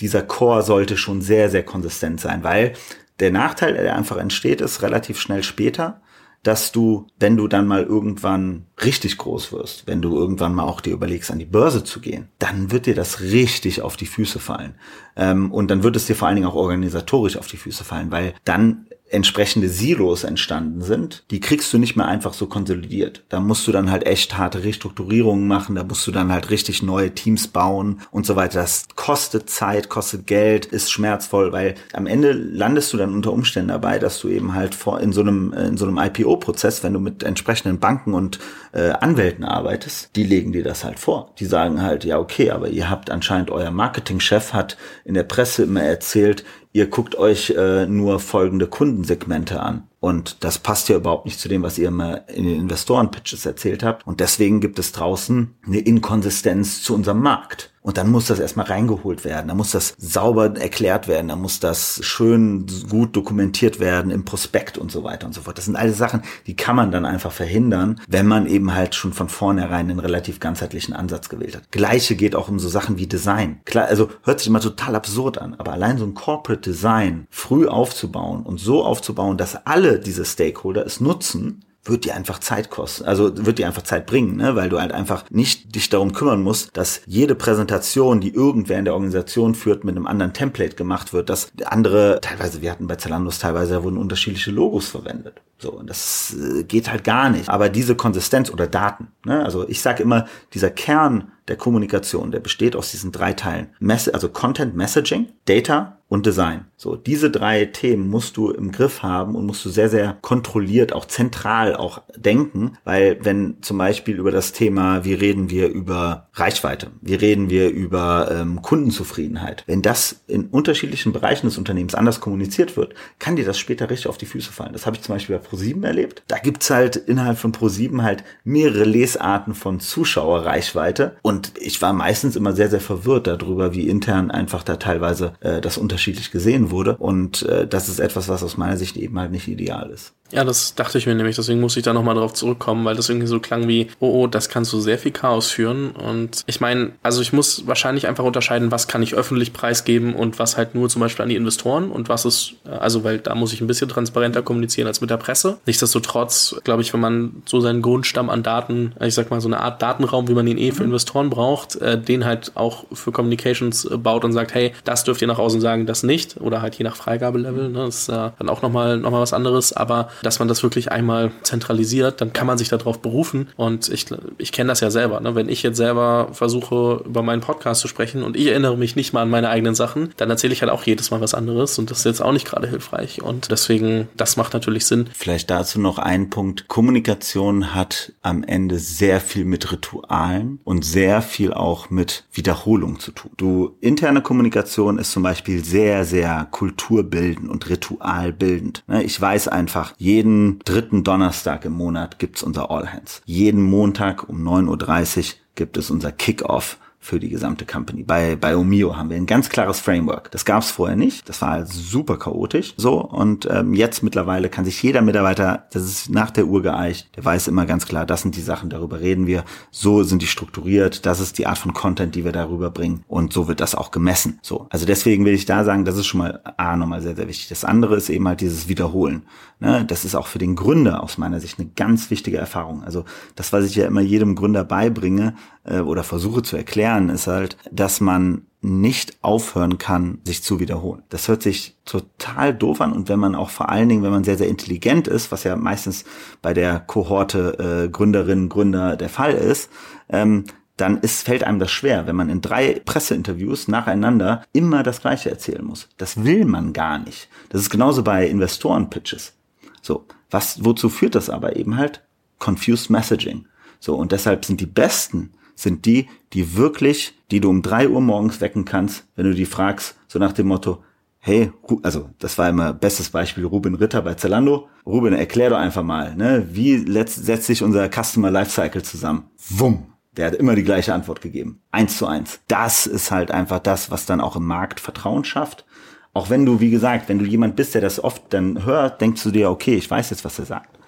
[0.00, 2.74] dieser Core sollte schon sehr, sehr konsistent sein, weil
[3.18, 6.02] der Nachteil, der einfach entsteht, ist relativ schnell später,
[6.46, 10.80] dass du, wenn du dann mal irgendwann richtig groß wirst, wenn du irgendwann mal auch
[10.80, 14.38] dir überlegst, an die Börse zu gehen, dann wird dir das richtig auf die Füße
[14.38, 14.76] fallen.
[15.16, 18.12] Ähm, und dann wird es dir vor allen Dingen auch organisatorisch auf die Füße fallen,
[18.12, 23.24] weil dann entsprechende Silos entstanden sind, die kriegst du nicht mehr einfach so konsolidiert.
[23.28, 26.82] Da musst du dann halt echt harte Restrukturierungen machen, da musst du dann halt richtig
[26.82, 28.60] neue Teams bauen und so weiter.
[28.60, 33.68] Das kostet Zeit, kostet Geld, ist schmerzvoll, weil am Ende landest du dann unter Umständen
[33.68, 37.00] dabei, dass du eben halt vor in so einem in so einem IPO-Prozess, wenn du
[37.00, 38.40] mit entsprechenden Banken und
[38.72, 41.32] äh, Anwälten arbeitest, die legen dir das halt vor.
[41.38, 45.62] Die sagen halt, ja okay, aber ihr habt anscheinend euer Marketingchef hat in der Presse
[45.62, 46.44] immer erzählt,
[46.76, 49.84] ihr guckt euch äh, nur folgende Kundensegmente an.
[49.98, 53.82] Und das passt ja überhaupt nicht zu dem, was ihr immer in den Investoren-Pitches erzählt
[53.82, 54.06] habt.
[54.06, 57.72] Und deswegen gibt es draußen eine Inkonsistenz zu unserem Markt.
[57.86, 59.46] Und dann muss das erstmal reingeholt werden.
[59.46, 61.28] Da muss das sauber erklärt werden.
[61.28, 65.56] Da muss das schön gut dokumentiert werden im Prospekt und so weiter und so fort.
[65.56, 69.12] Das sind alle Sachen, die kann man dann einfach verhindern, wenn man eben halt schon
[69.12, 71.70] von vornherein einen relativ ganzheitlichen Ansatz gewählt hat.
[71.70, 73.60] Gleiche geht auch um so Sachen wie Design.
[73.64, 77.68] Klar, also hört sich immer total absurd an, aber allein so ein Corporate Design früh
[77.68, 83.04] aufzubauen und so aufzubauen, dass alle diese Stakeholder es nutzen, wird dir einfach Zeit kosten,
[83.04, 84.56] also wird dir einfach Zeit bringen, ne?
[84.56, 88.84] weil du halt einfach nicht dich darum kümmern musst, dass jede Präsentation, die irgendwer in
[88.84, 92.96] der Organisation führt, mit einem anderen Template gemacht wird, dass andere, teilweise, wir hatten bei
[92.96, 95.40] Zalandos teilweise, da wurden unterschiedliche Logos verwendet.
[95.58, 97.48] So, und das äh, geht halt gar nicht.
[97.48, 99.44] Aber diese Konsistenz oder Daten, ne?
[99.44, 103.68] also ich sage immer, dieser Kern der Kommunikation, der besteht aus diesen drei Teilen.
[103.78, 106.66] Mess also Content Messaging, Data und Design.
[106.76, 110.92] So, diese drei Themen musst du im Griff haben und musst du sehr, sehr kontrolliert,
[110.92, 116.28] auch zentral auch denken, weil wenn zum Beispiel über das Thema, wie reden wir über
[116.34, 122.20] Reichweite, wie reden wir über ähm, Kundenzufriedenheit, wenn das in unterschiedlichen Bereichen des Unternehmens anders
[122.20, 124.74] kommuniziert wird, kann dir das später richtig auf die Füße fallen.
[124.74, 126.22] Das habe ich zum Beispiel bei Pro7 erlebt.
[126.28, 132.36] Da gibt's halt innerhalb von Pro7 halt mehrere Lesarten von Zuschauerreichweite und ich war meistens
[132.36, 136.96] immer sehr, sehr verwirrt darüber, wie intern einfach da teilweise äh, das unterschiedlich gesehen wurde
[136.98, 140.12] und äh, das ist etwas, was aus meiner Sicht eben halt nicht ideal ist.
[140.32, 143.08] Ja, das dachte ich mir nämlich, deswegen muss ich da nochmal drauf zurückkommen, weil das
[143.08, 145.90] irgendwie so klang wie, oh, oh, das kannst du sehr viel Chaos führen.
[145.90, 150.38] Und ich meine, also ich muss wahrscheinlich einfach unterscheiden, was kann ich öffentlich preisgeben und
[150.38, 153.52] was halt nur zum Beispiel an die Investoren und was ist, also weil da muss
[153.52, 155.58] ich ein bisschen transparenter kommunizieren als mit der Presse.
[155.66, 159.60] Nichtsdestotrotz, glaube ich, wenn man so seinen Grundstamm an Daten, ich sag mal so eine
[159.60, 160.90] Art Datenraum, wie man ihn eh für mhm.
[160.90, 165.22] Investoren braucht, äh, den halt auch für Communications äh, baut und sagt, hey, das dürft
[165.22, 168.08] ihr nach außen sagen, sagen das nicht oder halt je nach Freigabelevel, ne, das ist
[168.08, 172.20] äh, dann auch nochmal noch mal was anderes, aber dass man das wirklich einmal zentralisiert,
[172.20, 174.06] dann kann man sich darauf berufen und ich,
[174.38, 175.34] ich kenne das ja selber, ne?
[175.34, 179.12] wenn ich jetzt selber versuche über meinen Podcast zu sprechen und ich erinnere mich nicht
[179.12, 181.90] mal an meine eigenen Sachen, dann erzähle ich halt auch jedes Mal was anderes und
[181.90, 185.08] das ist jetzt auch nicht gerade hilfreich und deswegen, das macht natürlich Sinn.
[185.14, 186.68] Vielleicht dazu noch ein Punkt.
[186.68, 193.12] Kommunikation hat am Ende sehr viel mit Ritualen und sehr viel auch mit Wiederholung zu
[193.12, 193.30] tun.
[193.36, 198.84] Du, interne Kommunikation ist zum Beispiel sehr, sehr kulturbildend und ritualbildend.
[198.86, 203.22] Ne, ich weiß einfach, jeden dritten Donnerstag im Monat gibt's unser All Hands.
[203.24, 208.02] Jeden Montag um 9.30 Uhr gibt es unser Kickoff für die gesamte Company.
[208.02, 210.30] Bei, bei Omio haben wir ein ganz klares Framework.
[210.32, 211.28] Das gab es vorher nicht.
[211.28, 212.74] Das war halt super chaotisch.
[212.76, 217.16] So, und ähm, jetzt mittlerweile kann sich jeder Mitarbeiter, das ist nach der Uhr geeicht,
[217.16, 219.44] der weiß immer ganz klar, das sind die Sachen, darüber reden wir.
[219.70, 223.04] So sind die strukturiert, das ist die Art von Content, die wir darüber bringen.
[223.06, 224.40] Und so wird das auch gemessen.
[224.42, 227.28] So, also deswegen will ich da sagen, das ist schon mal A, nochmal sehr, sehr
[227.28, 227.48] wichtig.
[227.48, 229.22] Das andere ist eben halt dieses Wiederholen.
[229.60, 229.84] Ne?
[229.86, 232.82] Das ist auch für den Gründer aus meiner Sicht eine ganz wichtige Erfahrung.
[232.82, 233.04] Also
[233.36, 235.34] das, was ich ja immer jedem Gründer beibringe,
[235.66, 241.02] äh, oder versuche zu erklären, ist halt, dass man nicht aufhören kann, sich zu wiederholen.
[241.08, 244.24] Das hört sich total doof an und wenn man auch vor allen Dingen, wenn man
[244.24, 246.04] sehr, sehr intelligent ist, was ja meistens
[246.42, 249.70] bei der Kohorte äh, Gründerinnen, Gründer der Fall ist,
[250.08, 250.44] ähm,
[250.76, 255.30] dann ist, fällt einem das schwer, wenn man in drei Presseinterviews nacheinander immer das Gleiche
[255.30, 255.88] erzählen muss.
[255.96, 257.28] Das will man gar nicht.
[257.48, 259.32] Das ist genauso bei Investoren-Pitches.
[259.80, 262.02] So, was, wozu führt das aber eben halt?
[262.38, 263.46] Confused Messaging.
[263.80, 268.00] So, und deshalb sind die besten sind die, die wirklich, die du um drei Uhr
[268.00, 270.84] morgens wecken kannst, wenn du die fragst, so nach dem Motto,
[271.18, 271.50] hey,
[271.82, 274.68] also das war immer bestes Beispiel Ruben Ritter bei Zalando.
[274.86, 279.24] Ruben, erklär doch einfach mal, ne, wie setzt sich unser Customer Lifecycle zusammen?
[279.48, 279.92] Wumm.
[280.16, 281.60] Der hat immer die gleiche Antwort gegeben.
[281.72, 282.40] Eins zu eins.
[282.48, 285.66] Das ist halt einfach das, was dann auch im Markt Vertrauen schafft.
[286.14, 289.22] Auch wenn du, wie gesagt, wenn du jemand bist, der das oft dann hört, denkst
[289.22, 290.78] du dir, okay, ich weiß jetzt, was er sagt.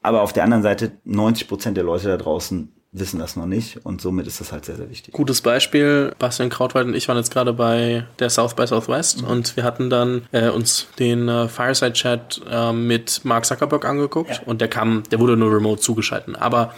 [0.00, 3.84] Aber auf der anderen Seite, 90 Prozent der Leute da draußen wissen das noch nicht
[3.84, 5.12] und somit ist das halt sehr, sehr wichtig.
[5.12, 9.28] Gutes Beispiel, Bastian Krautwald und ich waren jetzt gerade bei der South by Southwest mhm.
[9.28, 14.30] und wir hatten dann äh, uns den äh, Fireside Chat äh, mit Mark Zuckerberg angeguckt
[14.30, 14.40] ja.
[14.46, 16.74] und der kam, der wurde nur remote zugeschalten, aber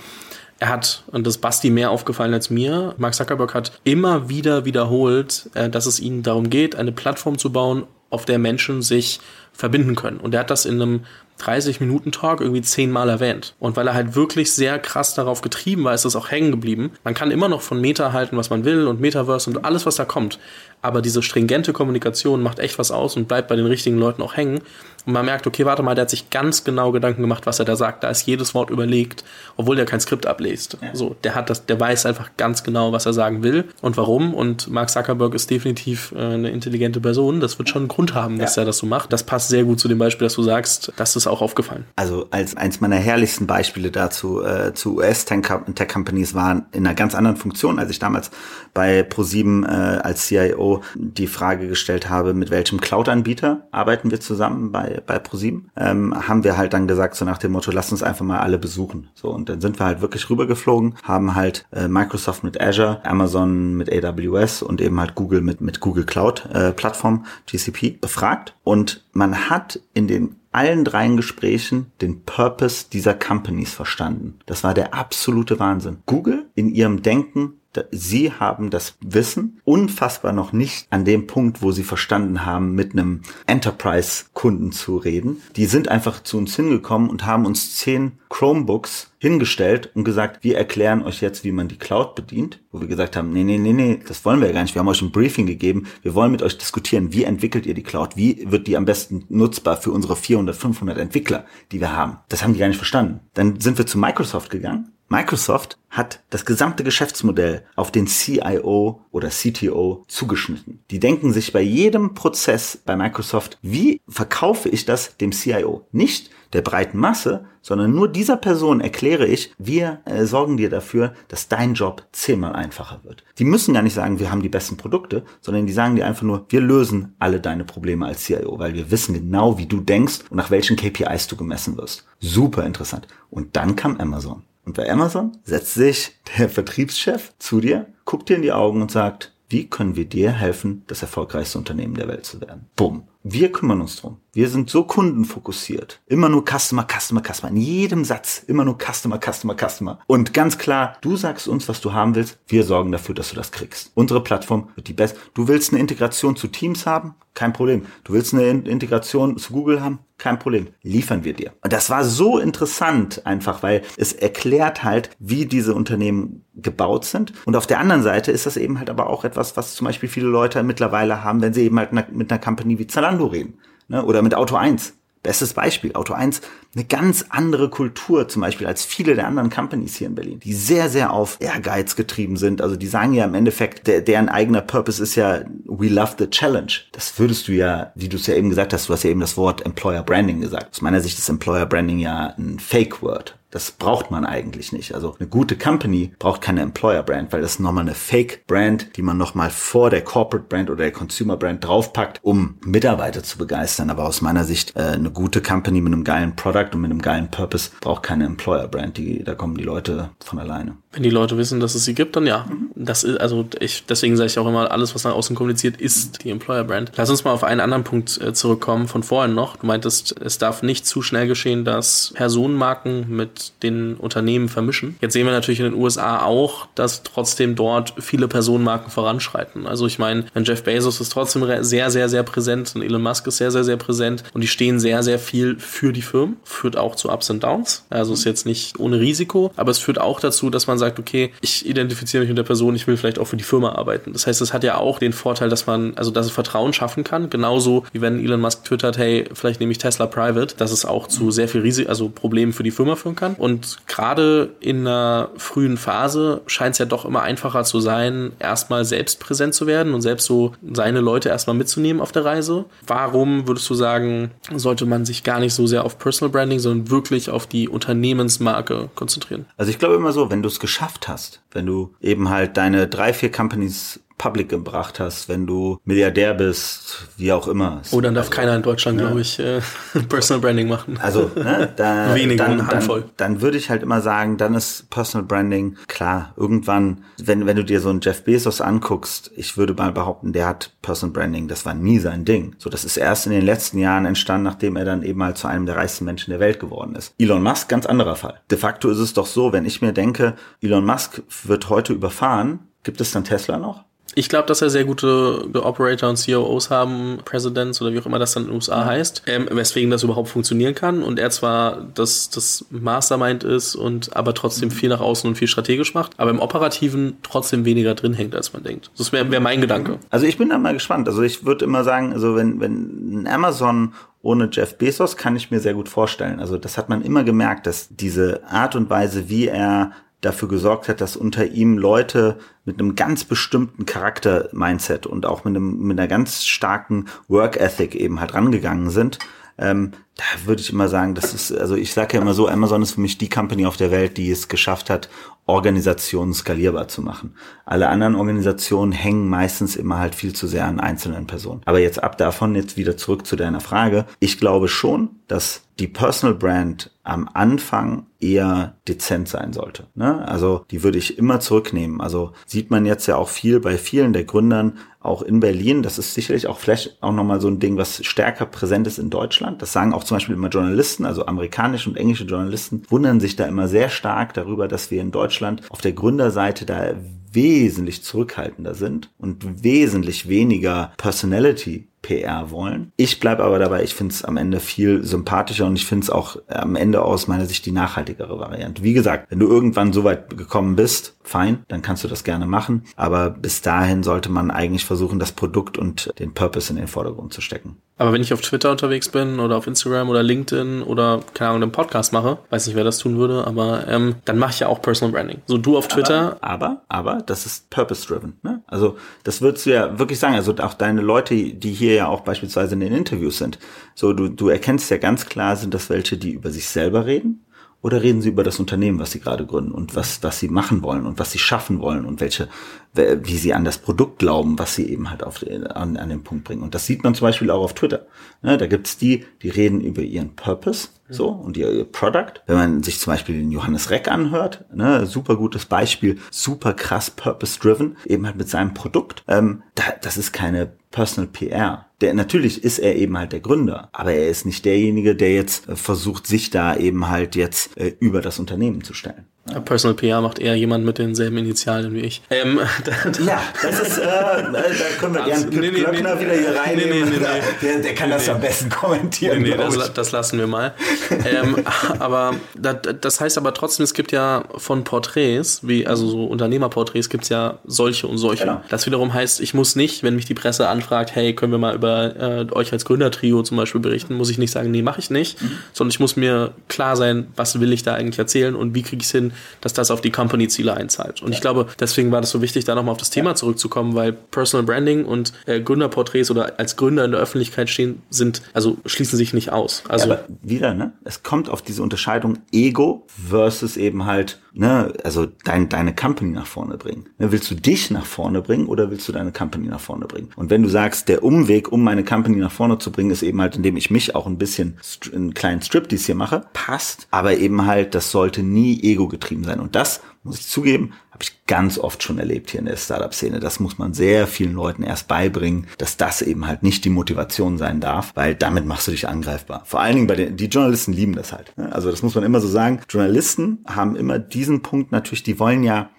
[0.61, 5.51] er hat, und das Basti mehr aufgefallen als mir, Mark Zuckerberg hat immer wieder wiederholt,
[5.55, 9.21] äh, dass es ihnen darum geht, eine Plattform zu bauen, auf der Menschen sich
[9.53, 10.19] verbinden können.
[10.19, 11.05] Und er hat das in einem
[11.41, 13.55] 30-Minuten-Talk irgendwie zehnmal erwähnt.
[13.59, 16.93] Und weil er halt wirklich sehr krass darauf getrieben war, ist es auch hängen geblieben.
[17.05, 19.97] Man kann immer noch von Meta halten, was man will und Metaverse und alles, was
[19.97, 20.39] da kommt.
[20.81, 24.37] Aber diese stringente Kommunikation macht echt was aus und bleibt bei den richtigen Leuten auch
[24.37, 24.61] hängen.
[25.07, 27.65] Und man merkt, okay, warte mal, der hat sich ganz genau Gedanken gemacht, was er
[27.65, 28.05] da sagt.
[28.05, 29.25] Da ist jedes Wort überlegt,
[29.57, 30.77] obwohl der kein Skript abliest.
[30.83, 30.95] Ja.
[30.95, 34.35] So, der hat das, der weiß einfach ganz genau, was er sagen will und warum.
[34.35, 37.41] Und Mark Zuckerberg ist definitiv äh, eine intelligente Person.
[37.41, 38.63] Das wird schon einen Grund haben, dass ja.
[38.63, 39.13] er das so macht.
[39.13, 40.93] Das passt sehr gut zu dem Beispiel, das du sagst.
[40.97, 41.85] Das ist auch aufgefallen.
[41.97, 47.37] Also als eins meiner herrlichsten Beispiele dazu äh, zu US-Tech-Companies waren in einer ganz anderen
[47.37, 48.31] Funktion, als ich damals
[48.75, 54.73] bei ProSieben äh, als CIO die Frage gestellt habe, mit welchem Cloud-Anbieter arbeiten wir zusammen
[54.73, 58.03] bei bei, ProSieben, ähm, haben wir halt dann gesagt, so nach dem Motto, lass uns
[58.03, 59.09] einfach mal alle besuchen.
[59.15, 63.75] So, und dann sind wir halt wirklich rübergeflogen, haben halt äh, Microsoft mit Azure, Amazon
[63.75, 68.55] mit AWS und eben halt Google mit, mit Google Cloud äh, Plattform, GCP, befragt.
[68.65, 74.39] Und man hat in den allen dreien Gesprächen den Purpose dieser Companies verstanden.
[74.47, 75.99] Das war der absolute Wahnsinn.
[76.07, 77.58] Google in ihrem Denken
[77.91, 82.93] Sie haben das Wissen unfassbar noch nicht an dem Punkt, wo Sie verstanden haben, mit
[82.93, 85.43] einem Enterprise-Kunden zu reden.
[85.57, 90.57] Die sind einfach zu uns hingekommen und haben uns zehn Chromebooks hingestellt und gesagt, wir
[90.57, 92.61] erklären euch jetzt, wie man die Cloud bedient.
[92.71, 94.75] Wo wir gesagt haben, nee, nee, nee, nee, das wollen wir ja gar nicht.
[94.75, 95.87] Wir haben euch ein Briefing gegeben.
[96.03, 98.17] Wir wollen mit euch diskutieren, wie entwickelt ihr die Cloud?
[98.17, 102.19] Wie wird die am besten nutzbar für unsere 400, 500 Entwickler, die wir haben?
[102.29, 103.21] Das haben die gar nicht verstanden.
[103.35, 109.31] Dann sind wir zu Microsoft gegangen Microsoft hat das gesamte Geschäftsmodell auf den CIO oder
[109.31, 110.81] CTO zugeschnitten.
[110.91, 115.87] Die denken sich bei jedem Prozess bei Microsoft, wie verkaufe ich das dem CIO?
[115.93, 121.15] Nicht der breiten Masse, sondern nur dieser Person erkläre ich, wir äh, sorgen dir dafür,
[121.29, 123.25] dass dein Job zehnmal einfacher wird.
[123.39, 126.23] Die müssen gar nicht sagen, wir haben die besten Produkte, sondern die sagen dir einfach
[126.23, 130.21] nur, wir lösen alle deine Probleme als CIO, weil wir wissen genau, wie du denkst
[130.31, 132.07] und nach welchen KPIs du gemessen wirst.
[132.21, 133.07] Super interessant.
[133.31, 134.43] Und dann kam Amazon.
[134.69, 138.91] Und bei Amazon setzt sich der Vertriebschef zu dir, guckt dir in die Augen und
[138.91, 142.67] sagt, wie können wir dir helfen, das erfolgreichste Unternehmen der Welt zu werden?
[142.77, 143.05] Bumm.
[143.23, 144.19] Wir kümmern uns drum.
[144.33, 146.01] Wir sind so kundenfokussiert.
[146.07, 147.51] Immer nur Customer, Customer, Customer.
[147.51, 149.99] In jedem Satz immer nur Customer, Customer, Customer.
[150.07, 152.39] Und ganz klar, du sagst uns, was du haben willst.
[152.47, 153.91] Wir sorgen dafür, dass du das kriegst.
[153.95, 155.19] Unsere Plattform wird die beste.
[155.35, 157.17] Du willst eine Integration zu Teams haben?
[157.35, 157.87] Kein Problem.
[158.05, 160.01] Du willst eine Integration zu Google haben?
[160.19, 160.69] Kein Problem.
[160.83, 161.53] Liefern wir dir.
[161.63, 167.33] Und das war so interessant einfach, weil es erklärt halt, wie diese Unternehmen gebaut sind.
[167.47, 170.09] Und auf der anderen Seite ist das eben halt aber auch etwas, was zum Beispiel
[170.09, 174.05] viele Leute mittlerweile haben, wenn sie eben halt mit einer Company wie Zalando reden ne?
[174.05, 174.95] oder mit Auto 1.
[175.23, 176.43] Bestes Beispiel, Auto 1,
[176.75, 180.53] eine ganz andere Kultur zum Beispiel als viele der anderen Companies hier in Berlin, die
[180.53, 182.61] sehr, sehr auf Ehrgeiz getrieben sind.
[182.61, 186.29] Also die sagen ja im Endeffekt, der, deren eigener Purpose ist ja, we love the
[186.29, 186.81] challenge.
[186.93, 189.21] Das würdest du ja, wie du es ja eben gesagt hast, du hast ja eben
[189.21, 190.69] das Wort Employer Branding gesagt.
[190.73, 193.39] Aus meiner Sicht ist Employer Branding ja ein Fake-Word.
[193.51, 194.95] Das braucht man eigentlich nicht.
[194.95, 198.97] Also eine gute Company braucht keine Employer Brand, weil das ist nochmal eine Fake Brand,
[198.97, 203.39] die man nochmal vor der Corporate Brand oder der Consumer Brand draufpackt, um Mitarbeiter zu
[203.39, 203.89] begeistern.
[203.89, 207.03] Aber aus meiner Sicht äh, eine gute Company mit einem geilen Product und mit einem
[207.03, 208.97] geilen Purpose braucht keine Employer Brand.
[208.97, 210.77] Die, da kommen die Leute von alleine.
[210.93, 212.47] Wenn die Leute wissen, dass es sie gibt, dann ja.
[212.75, 216.25] Das ist, also ich, deswegen sage ich auch immer, alles, was nach außen kommuniziert, ist
[216.25, 216.93] die Employer Brand.
[216.97, 219.57] Lass uns mal auf einen anderen Punkt äh, zurückkommen von vorhin noch.
[219.57, 224.97] Du meintest, es darf nicht zu schnell geschehen, dass Personenmarken mit den Unternehmen vermischen.
[225.01, 229.67] Jetzt sehen wir natürlich in den USA auch, dass trotzdem dort viele Personenmarken voranschreiten.
[229.67, 233.37] Also ich meine, Jeff Bezos ist trotzdem sehr, sehr, sehr präsent und Elon Musk ist
[233.37, 236.97] sehr, sehr, sehr präsent und die stehen sehr, sehr viel für die Firmen, führt auch
[236.97, 237.85] zu Ups und Downs.
[237.91, 241.33] Also ist jetzt nicht ohne Risiko, aber es führt auch dazu, dass man sagt, okay,
[241.41, 244.13] ich identifiziere mich mit der Person, ich will vielleicht auch für die Firma arbeiten.
[244.13, 247.05] Das heißt, es hat ja auch den Vorteil, dass man, also dass es Vertrauen schaffen
[247.05, 250.85] kann, genauso wie wenn Elon Musk twittert, hey, vielleicht nehme ich Tesla private, dass es
[250.85, 253.43] auch zu sehr viel Risiko, also Problemen für die Firma führen kann kann.
[253.43, 258.85] Und gerade in einer frühen Phase scheint es ja doch immer einfacher zu sein, erstmal
[258.85, 262.65] selbst präsent zu werden und selbst so seine Leute erstmal mitzunehmen auf der Reise.
[262.87, 266.91] Warum würdest du sagen, sollte man sich gar nicht so sehr auf Personal Branding, sondern
[266.91, 269.47] wirklich auf die Unternehmensmarke konzentrieren?
[269.57, 272.87] Also ich glaube immer so, wenn du es geschafft hast, wenn du eben halt deine
[272.87, 277.81] drei, vier Companies public gebracht hast, wenn du Milliardär bist, wie auch immer.
[277.93, 279.05] Oh, dann darf also, keiner in Deutschland, ne?
[279.05, 279.61] glaube ich, äh,
[280.09, 280.99] Personal Branding machen.
[281.01, 283.05] Also, ne, da, Wenige, dann, Handvoll.
[283.17, 286.35] Dann, dann würde ich halt immer sagen, dann ist Personal Branding klar.
[286.37, 290.47] Irgendwann, wenn, wenn du dir so einen Jeff Bezos anguckst, ich würde mal behaupten, der
[290.47, 292.57] hat Personal Branding, das war nie sein Ding.
[292.59, 295.47] So, das ist erst in den letzten Jahren entstanden, nachdem er dann eben mal zu
[295.47, 297.15] einem der reichsten Menschen der Welt geworden ist.
[297.19, 298.41] Elon Musk, ganz anderer Fall.
[298.51, 302.61] De facto ist es doch so, wenn ich mir denke, Elon Musk wird heute überfahren,
[302.83, 303.85] gibt es dann Tesla noch?
[304.15, 308.19] Ich glaube, dass er sehr gute Operator und COOs haben, Presidents oder wie auch immer
[308.19, 311.87] das dann in den USA heißt, ähm, weswegen das überhaupt funktionieren kann und er zwar
[311.95, 316.31] das, das Mastermind ist und aber trotzdem viel nach außen und viel strategisch macht, aber
[316.31, 318.91] im Operativen trotzdem weniger drin hängt, als man denkt.
[318.99, 319.99] Das wäre wär mein Gedanke.
[320.11, 321.07] Also ich bin da mal gespannt.
[321.09, 323.93] Also ich würde immer sagen, also wenn, wenn Amazon
[324.23, 326.41] ohne Jeff Bezos kann ich mir sehr gut vorstellen.
[326.41, 330.89] Also das hat man immer gemerkt, dass diese Art und Weise, wie er dafür gesorgt
[330.89, 335.99] hat, dass unter ihm Leute mit einem ganz bestimmten Charakter-Mindset und auch mit, einem, mit
[335.99, 339.19] einer ganz starken Work-Ethic eben halt rangegangen sind.
[339.59, 342.83] Ähm, da würde ich immer sagen, das ist, also ich sage ja immer so, Amazon
[342.83, 345.09] ist für mich die Company auf der Welt, die es geschafft hat,
[345.49, 347.35] Organisationen skalierbar zu machen.
[347.65, 351.63] Alle anderen Organisationen hängen meistens immer halt viel zu sehr an einzelnen Personen.
[351.65, 354.05] Aber jetzt ab davon, jetzt wieder zurück zu deiner Frage.
[354.21, 359.87] Ich glaube schon, dass die Personal Brand am Anfang eher dezent sein sollte.
[359.95, 360.27] Ne?
[360.27, 362.01] Also die würde ich immer zurücknehmen.
[362.01, 365.83] Also sieht man jetzt ja auch viel bei vielen der Gründern, auch in Berlin.
[365.83, 369.11] Das ist sicherlich auch vielleicht auch nochmal so ein Ding, was stärker präsent ist in
[369.11, 369.63] Deutschland.
[369.63, 373.45] Das sagen auch zum Beispiel immer Journalisten, also amerikanische und englische Journalisten, wundern sich da
[373.45, 375.38] immer sehr stark darüber, dass wir in Deutschland
[375.69, 376.95] auf der Gründerseite da
[377.33, 382.93] wesentlich zurückhaltender sind und wesentlich weniger Personality PR wollen.
[382.97, 386.11] Ich bleibe aber dabei, ich finde es am Ende viel sympathischer und ich finde es
[386.11, 388.83] auch am Ende aus meiner Sicht die nachhaltigere Variante.
[388.83, 392.47] Wie gesagt, wenn du irgendwann so weit gekommen bist, fein, dann kannst du das gerne
[392.47, 392.85] machen.
[392.97, 397.33] Aber bis dahin sollte man eigentlich versuchen, das Produkt und den Purpose in den Vordergrund
[397.33, 397.77] zu stecken.
[397.99, 401.65] Aber wenn ich auf Twitter unterwegs bin oder auf Instagram oder LinkedIn oder keine Ahnung,
[401.65, 404.69] einen Podcast mache, weiß nicht, wer das tun würde, aber ähm, dann mache ich ja
[404.69, 405.43] auch Personal Branding.
[405.47, 406.39] So du auf Twitter.
[406.41, 408.39] Aber, aber, aber das ist purpose-driven.
[408.43, 408.63] Ne?
[408.67, 410.37] Also das würdest du ja wirklich sagen.
[410.37, 413.59] Also auch deine Leute, die hier ja auch beispielsweise in den Interviews sind.
[413.95, 417.45] So, du, du erkennst ja ganz klar, sind das welche, die über sich selber reden
[417.81, 420.83] oder reden Sie über das Unternehmen, was Sie gerade gründen und was, was Sie machen
[420.83, 422.49] wollen und was Sie schaffen wollen und welche,
[422.95, 426.45] wie Sie an das Produkt glauben, was Sie eben halt auf, an, an den Punkt
[426.45, 426.63] bringen.
[426.63, 428.07] Und das sieht man zum Beispiel auch auf Twitter.
[428.43, 432.43] Ne, da gibt's die, die reden über ihren Purpose, so, und ihr, ihr Product.
[432.47, 437.11] Wenn man sich zum Beispiel den Johannes Reck anhört, ne, super gutes Beispiel, super krass
[437.11, 439.23] purpose-driven, eben halt mit seinem Produkt.
[439.29, 443.89] Ähm, da, das ist keine Personal PR der natürlich ist er eben halt der Gründer,
[443.93, 447.95] aber er ist nicht derjenige, der jetzt äh, versucht, sich da eben halt jetzt äh,
[448.01, 449.27] über das Unternehmen zu stellen.
[449.65, 452.23] Personal PR macht eher jemand mit denselben Initialen wie ich.
[452.31, 452.61] Ähm,
[453.27, 454.63] ja, das ist, äh, da
[455.01, 457.11] können wir gerne Pip nee, nee, Glöckner nee, wieder hier reinnehmen.
[457.11, 459.43] Nee, nee, nee, der, der kann das am besten kommentieren.
[459.43, 460.75] Nee, nee das, das, lassen wir mal.
[461.11, 461.65] ähm,
[461.99, 467.09] aber das, das heißt aber trotzdem, es gibt ja von Porträts, wie also so Unternehmerporträts,
[467.09, 468.45] gibt es ja solche und solche.
[468.45, 468.61] Genau.
[468.69, 471.75] Das wiederum heißt, ich muss nicht, wenn mich die Presse anfragt, hey, können wir mal
[471.75, 475.11] über äh, euch als Gründertrio zum Beispiel berichten, muss ich nicht sagen, nee, mache ich
[475.11, 475.51] nicht, mhm.
[475.73, 479.01] sondern ich muss mir klar sein, was will ich da eigentlich erzählen und wie kriege
[479.01, 481.23] ich es hin, dass das auf die Company-Ziele einzahlt.
[481.23, 481.35] Und ja.
[481.35, 484.65] ich glaube, deswegen war das so wichtig, da nochmal auf das Thema zurückzukommen, weil Personal
[484.65, 489.33] Branding und äh, Gründerporträts oder als Gründer in der Öffentlichkeit stehen, sind, also schließen sich
[489.33, 489.83] nicht aus.
[489.89, 490.93] Also ja, aber wieder, ne?
[491.05, 496.47] Es kommt auf diese Unterscheidung Ego versus eben halt, ne, also dein, deine Company nach
[496.47, 497.07] vorne bringen.
[497.19, 500.31] Ne, willst du dich nach vorne bringen oder willst du deine Company nach vorne bringen?
[500.37, 503.41] Und wenn du sagst, der Umweg, um meine Company nach vorne zu bringen, ist eben
[503.41, 504.79] halt, indem ich mich auch ein bisschen
[505.13, 509.45] einen kleinen Strip dies hier mache, passt, aber eben halt, das sollte nie ego getrieben
[509.45, 509.61] sein.
[509.61, 513.41] Und das, muss ich zugeben, habe ich ganz oft schon erlebt hier in der Startup-Szene.
[513.41, 517.59] Das muss man sehr vielen Leuten erst beibringen, dass das eben halt nicht die Motivation
[517.59, 519.63] sein darf, weil damit machst du dich angreifbar.
[519.65, 521.57] Vor allen Dingen bei den, die Journalisten lieben das halt.
[521.57, 521.73] Ne?
[521.73, 522.81] Also das muss man immer so sagen.
[522.89, 525.91] Journalisten haben immer diesen Punkt natürlich, die wollen ja,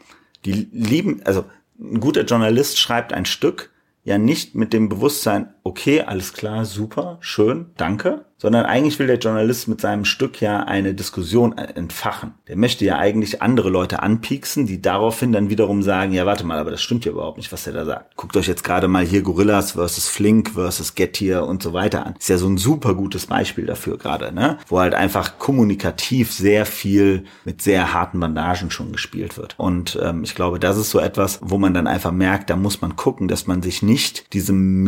[0.45, 1.45] die lieben, also
[1.79, 3.71] ein guter Journalist schreibt ein Stück,
[4.03, 9.19] ja nicht mit dem Bewusstsein, okay, alles klar, super, schön, danke, sondern eigentlich will der
[9.19, 12.33] Journalist mit seinem Stück ja eine Diskussion entfachen.
[12.47, 16.57] Der möchte ja eigentlich andere Leute anpieksen, die daraufhin dann wiederum sagen, ja, warte mal,
[16.57, 18.15] aber das stimmt ja überhaupt nicht, was der da sagt.
[18.15, 22.15] Guckt euch jetzt gerade mal hier Gorillas versus Flink versus Gettier und so weiter an.
[22.17, 24.57] Ist ja so ein super gutes Beispiel dafür gerade, ne?
[24.67, 29.55] Wo halt einfach kommunikativ sehr viel mit sehr harten Bandagen schon gespielt wird.
[29.57, 32.81] Und ähm, ich glaube, das ist so etwas, wo man dann einfach merkt, da muss
[32.81, 34.81] man gucken, dass man sich nicht diesem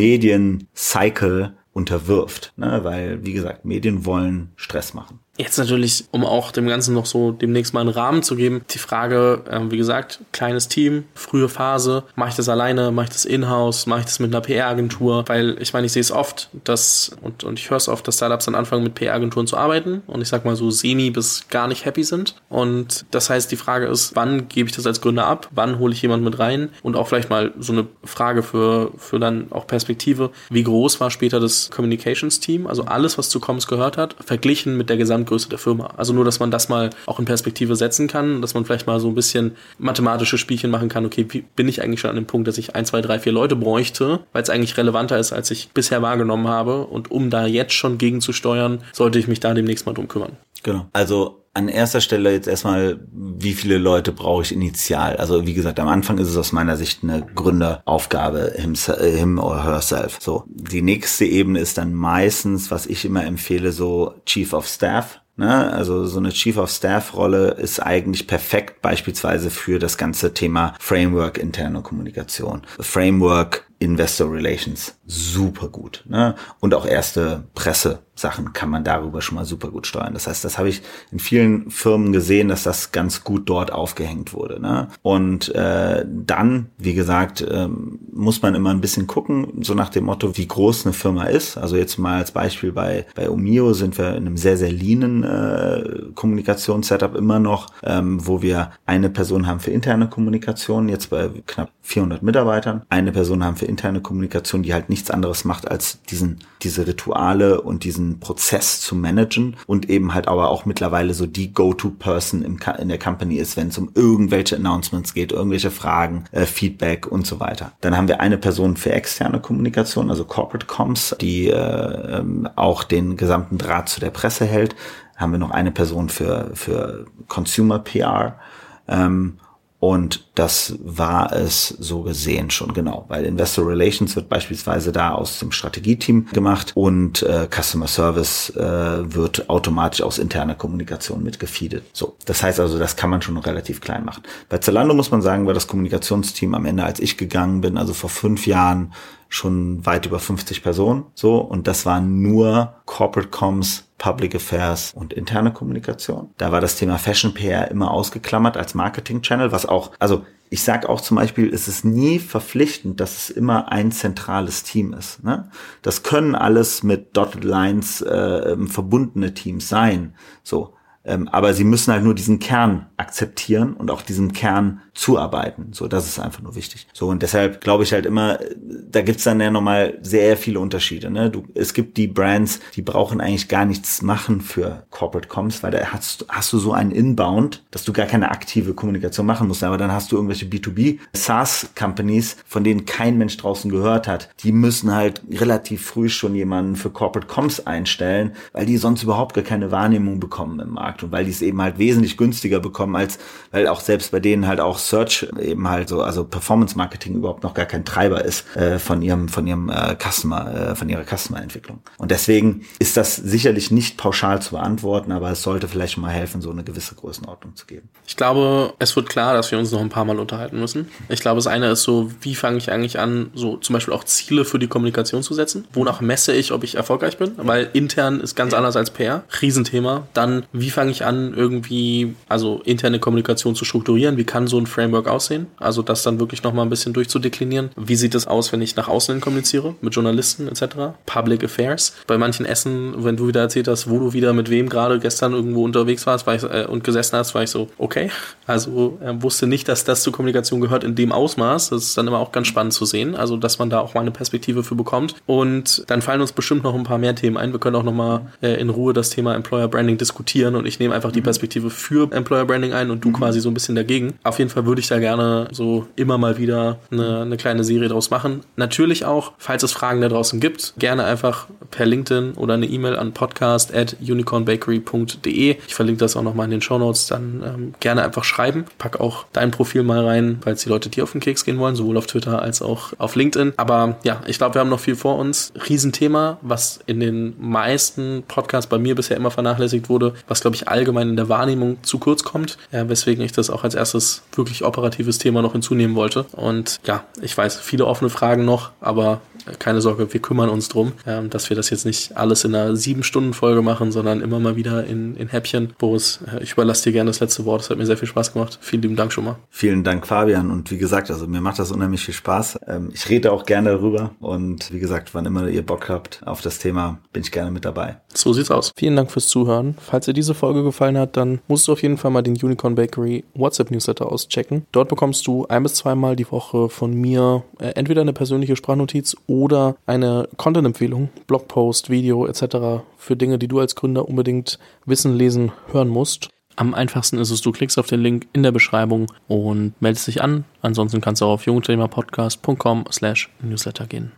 [0.74, 2.84] Medien-Cycle unterwirft, ne?
[2.84, 5.20] weil, wie gesagt, Medien wollen Stress machen.
[5.42, 8.78] Jetzt natürlich, um auch dem Ganzen noch so demnächst mal einen Rahmen zu geben, die
[8.78, 13.26] Frage, äh, wie gesagt, kleines Team, frühe Phase, mache ich das alleine, mache ich das
[13.26, 17.18] in-house, mache ich das mit einer PR-Agentur, weil ich meine, ich sehe es oft, dass,
[17.24, 20.22] und, und ich höre es oft, dass Startups dann anfangen mit PR-Agenturen zu arbeiten und
[20.22, 22.36] ich sag mal so semi bis gar nicht happy sind.
[22.48, 25.92] Und das heißt, die Frage ist, wann gebe ich das als Gründer ab, wann hole
[25.92, 26.70] ich jemanden mit rein?
[26.84, 31.10] Und auch vielleicht mal so eine Frage für, für dann auch Perspektive, wie groß war
[31.10, 35.50] später das Communications-Team, also alles, was zu Comms gehört hat, verglichen mit der gesamten Gesamtgröße
[35.50, 35.94] der Firma.
[35.98, 39.00] Also nur, dass man das mal auch in Perspektive setzen kann, dass man vielleicht mal
[39.00, 41.06] so ein bisschen mathematische Spielchen machen kann.
[41.06, 41.24] Okay,
[41.56, 44.20] bin ich eigentlich schon an dem Punkt, dass ich ein, zwei, drei, vier Leute bräuchte,
[44.34, 46.86] weil es eigentlich relevanter ist, als ich bisher wahrgenommen habe.
[46.86, 50.38] Und um da jetzt schon gegenzusteuern, sollte ich mich da demnächst mal drum kümmern.
[50.64, 50.88] Genau.
[50.94, 55.18] Also an erster Stelle jetzt erstmal, wie viele Leute brauche ich initial?
[55.18, 59.64] Also wie gesagt, am Anfang ist es aus meiner Sicht eine Gründeraufgabe, him, him or
[59.64, 60.20] herself.
[60.22, 65.20] So, die nächste Ebene ist dann meistens, was ich immer empfehle, so Chief of Staff.
[65.36, 65.72] Ne?
[65.74, 70.76] Also so eine Chief of Staff Rolle ist eigentlich perfekt beispielsweise für das ganze Thema
[70.80, 72.62] Framework interne Kommunikation.
[72.80, 76.04] Framework Investor Relations super gut.
[76.08, 76.36] Ne?
[76.60, 80.14] Und auch erste Pressesachen kann man darüber schon mal super gut steuern.
[80.14, 84.34] Das heißt, das habe ich in vielen Firmen gesehen, dass das ganz gut dort aufgehängt
[84.34, 84.62] wurde.
[84.62, 84.88] Ne?
[85.02, 90.06] Und äh, dann, wie gesagt, ähm, muss man immer ein bisschen gucken, so nach dem
[90.06, 91.58] Motto, wie groß eine Firma ist.
[91.58, 95.24] Also jetzt mal als Beispiel bei, bei Omio sind wir in einem sehr, sehr leanen
[95.24, 101.30] äh, Kommunikationssetup immer noch, ähm, wo wir eine Person haben für interne Kommunikation, jetzt bei
[101.48, 106.04] knapp 400 Mitarbeitern, eine Person haben für interne Kommunikation, die halt nichts anderes macht, als
[106.04, 111.26] diesen, diese Rituale und diesen Prozess zu managen und eben halt aber auch mittlerweile so
[111.26, 116.46] die Go-To-Person in der Company ist, wenn es um irgendwelche Announcements geht, irgendwelche Fragen, äh,
[116.46, 117.72] Feedback und so weiter.
[117.82, 122.84] Dann haben wir eine Person für externe Kommunikation, also Corporate Comms, die äh, ähm, auch
[122.84, 124.76] den gesamten Draht zu der Presse hält.
[125.16, 128.40] Haben wir noch eine Person für, für Consumer PR.
[128.88, 129.38] Ähm,
[129.82, 135.40] und das war es so gesehen schon genau, weil Investor Relations wird beispielsweise da aus
[135.40, 141.84] dem Strategieteam gemacht und äh, Customer Service äh, wird automatisch aus interner Kommunikation mitgefeedet.
[141.94, 144.22] So, das heißt also, das kann man schon relativ klein machen.
[144.50, 147.96] Bei Zalando muss man sagen, war das Kommunikationsteam am Ende, als ich gegangen bin, also
[147.96, 148.94] vor fünf Jahren,
[149.32, 151.06] schon weit über 50 Personen.
[151.16, 156.32] So, und das waren nur Corporate Comms, Public Affairs und interne Kommunikation.
[156.38, 160.64] Da war das Thema Fashion PR immer ausgeklammert als Marketing Channel, was auch, also ich
[160.64, 165.24] sage auch zum Beispiel, es ist nie verpflichtend, dass es immer ein zentrales Team ist.
[165.24, 165.50] Ne?
[165.82, 170.14] Das können alles mit Dotted Lines äh, verbundene Teams sein.
[170.44, 175.74] So, Ähm, aber sie müssen halt nur diesen Kern akzeptieren und auch diesem Kern zuarbeiten.
[175.74, 176.86] So, das ist einfach nur wichtig.
[176.94, 181.10] So, und deshalb glaube ich halt immer, da gibt's dann ja nochmal sehr viele Unterschiede.
[181.10, 181.32] Ne?
[181.32, 185.72] Du, es gibt die Brands, die brauchen eigentlich gar nichts machen für Corporate Comms, weil
[185.72, 189.64] da hast, hast du so einen Inbound, dass du gar keine aktive Kommunikation machen musst.
[189.64, 194.30] Aber dann hast du irgendwelche B2B SaaS-Companies, von denen kein Mensch draußen gehört hat.
[194.44, 199.34] Die müssen halt relativ früh schon jemanden für Corporate Comms einstellen, weil die sonst überhaupt
[199.34, 202.96] gar keine Wahrnehmung bekommen im Markt und weil die es eben halt wesentlich günstiger bekommen
[202.96, 203.18] als,
[203.50, 207.44] weil auch selbst bei denen halt auch Search eben halt so, also Performance Marketing überhaupt
[207.44, 211.04] noch gar kein Treiber ist äh, von ihrem, von ihrem äh, Customer, äh, von ihrer
[211.04, 211.80] Customer-Entwicklung.
[211.98, 216.42] Und deswegen ist das sicherlich nicht pauschal zu beantworten, aber es sollte vielleicht mal helfen,
[216.42, 217.90] so eine gewisse Größenordnung zu geben.
[218.06, 220.90] Ich glaube, es wird klar, dass wir uns noch ein paar Mal unterhalten müssen.
[221.10, 224.04] Ich glaube, das eine ist so, wie fange ich eigentlich an, so zum Beispiel auch
[224.04, 225.66] Ziele für die Kommunikation zu setzen?
[225.74, 227.32] Wonach messe ich, ob ich erfolgreich bin?
[227.38, 229.24] Weil intern ist ganz anders als PR.
[229.42, 230.08] Riesenthema.
[230.14, 234.18] Dann, wie fange ich an, irgendwie, also interne Kommunikation zu strukturieren?
[234.18, 235.48] Wie kann so ein Framework aussehen?
[235.58, 237.70] Also das dann wirklich nochmal ein bisschen durchzudeklinieren.
[237.76, 239.76] Wie sieht es aus, wenn ich nach außen kommuniziere?
[239.82, 240.96] Mit Journalisten etc.
[241.06, 241.94] Public Affairs.
[242.08, 245.34] Bei manchen Essen, wenn du wieder erzählt hast, wo du wieder mit wem gerade gestern
[245.34, 248.10] irgendwo unterwegs warst war ich, äh, und gesessen hast, war ich so, okay.
[248.48, 251.70] Also äh, wusste nicht, dass das zur Kommunikation gehört in dem Ausmaß.
[251.70, 253.16] Das ist dann immer auch ganz spannend zu sehen.
[253.16, 255.16] Also, dass man da auch mal eine Perspektive für bekommt.
[255.28, 257.52] Und dann fallen uns bestimmt noch ein paar mehr Themen ein.
[257.52, 260.80] Wir können auch noch mal äh, in Ruhe das Thema Employer Branding diskutieren und ich
[260.80, 261.26] nehme einfach die mhm.
[261.26, 263.14] Perspektive für Employer Branding ein und du mhm.
[263.14, 264.14] quasi so ein bisschen dagegen.
[264.24, 267.90] Auf jeden Fall würde ich da gerne so immer mal wieder eine, eine kleine Serie
[267.90, 268.42] draus machen.
[268.56, 272.96] Natürlich auch, falls es Fragen da draußen gibt, gerne einfach per LinkedIn oder eine E-Mail
[272.98, 275.58] an podcast at unicornbakery.de.
[275.68, 277.08] Ich verlinke das auch noch mal in den Show Notes.
[277.08, 278.66] Dann ähm, gerne einfach schreiben.
[278.78, 281.76] Pack auch dein Profil mal rein, falls die Leute dir auf den Keks gehen wollen,
[281.76, 283.54] sowohl auf Twitter als auch auf LinkedIn.
[283.58, 285.54] Aber ja, ich glaube, wir haben noch viel vor uns.
[285.70, 290.68] Riesenthema, was in den meisten Podcasts bei mir bisher immer vernachlässigt wurde, was glaube ich
[290.68, 294.51] allgemein in der Wahrnehmung zu kurz kommt, ja, weswegen ich das auch als erstes wirklich
[294.64, 296.26] operatives Thema noch hinzunehmen wollte.
[296.34, 299.22] Und ja, ich weiß, viele offene Fragen noch, aber
[299.60, 302.76] keine Sorge, wir kümmern uns drum, ähm, dass wir das jetzt nicht alles in einer
[302.76, 305.74] sieben Stunden Folge machen, sondern immer mal wieder in, in Häppchen.
[305.78, 307.62] Boris, äh, ich überlasse dir gerne das letzte Wort.
[307.62, 308.60] Es hat mir sehr viel Spaß gemacht.
[308.62, 309.38] Vielen lieben Dank schon mal.
[309.50, 310.52] Vielen Dank, Fabian.
[310.52, 312.60] Und wie gesagt, also mir macht das unheimlich viel Spaß.
[312.68, 314.12] Ähm, ich rede auch gerne darüber.
[314.20, 317.66] Und wie gesagt, wann immer ihr Bock habt auf das Thema, bin ich gerne mit
[317.66, 317.98] dabei.
[318.14, 318.72] So sieht's aus.
[318.76, 319.76] Vielen Dank fürs Zuhören.
[319.80, 322.76] Falls dir diese Folge gefallen hat, dann musst du auf jeden Fall mal den Unicorn
[322.76, 324.66] Bakery WhatsApp Newsletter auschecken.
[324.72, 329.16] Dort bekommst du ein bis zweimal die Woche von mir äh, entweder eine persönliche Sprachnotiz
[329.32, 332.84] oder eine Content-Empfehlung, Blogpost, Video etc.
[332.98, 336.30] für Dinge, die du als Gründer unbedingt wissen, lesen, hören musst.
[336.58, 340.22] Am einfachsten ist es, du klickst auf den Link in der Beschreibung und meldest dich
[340.22, 340.44] an.
[340.62, 344.12] Ansonsten kannst du auch auf jungthemapodcast.com slash newsletter gehen.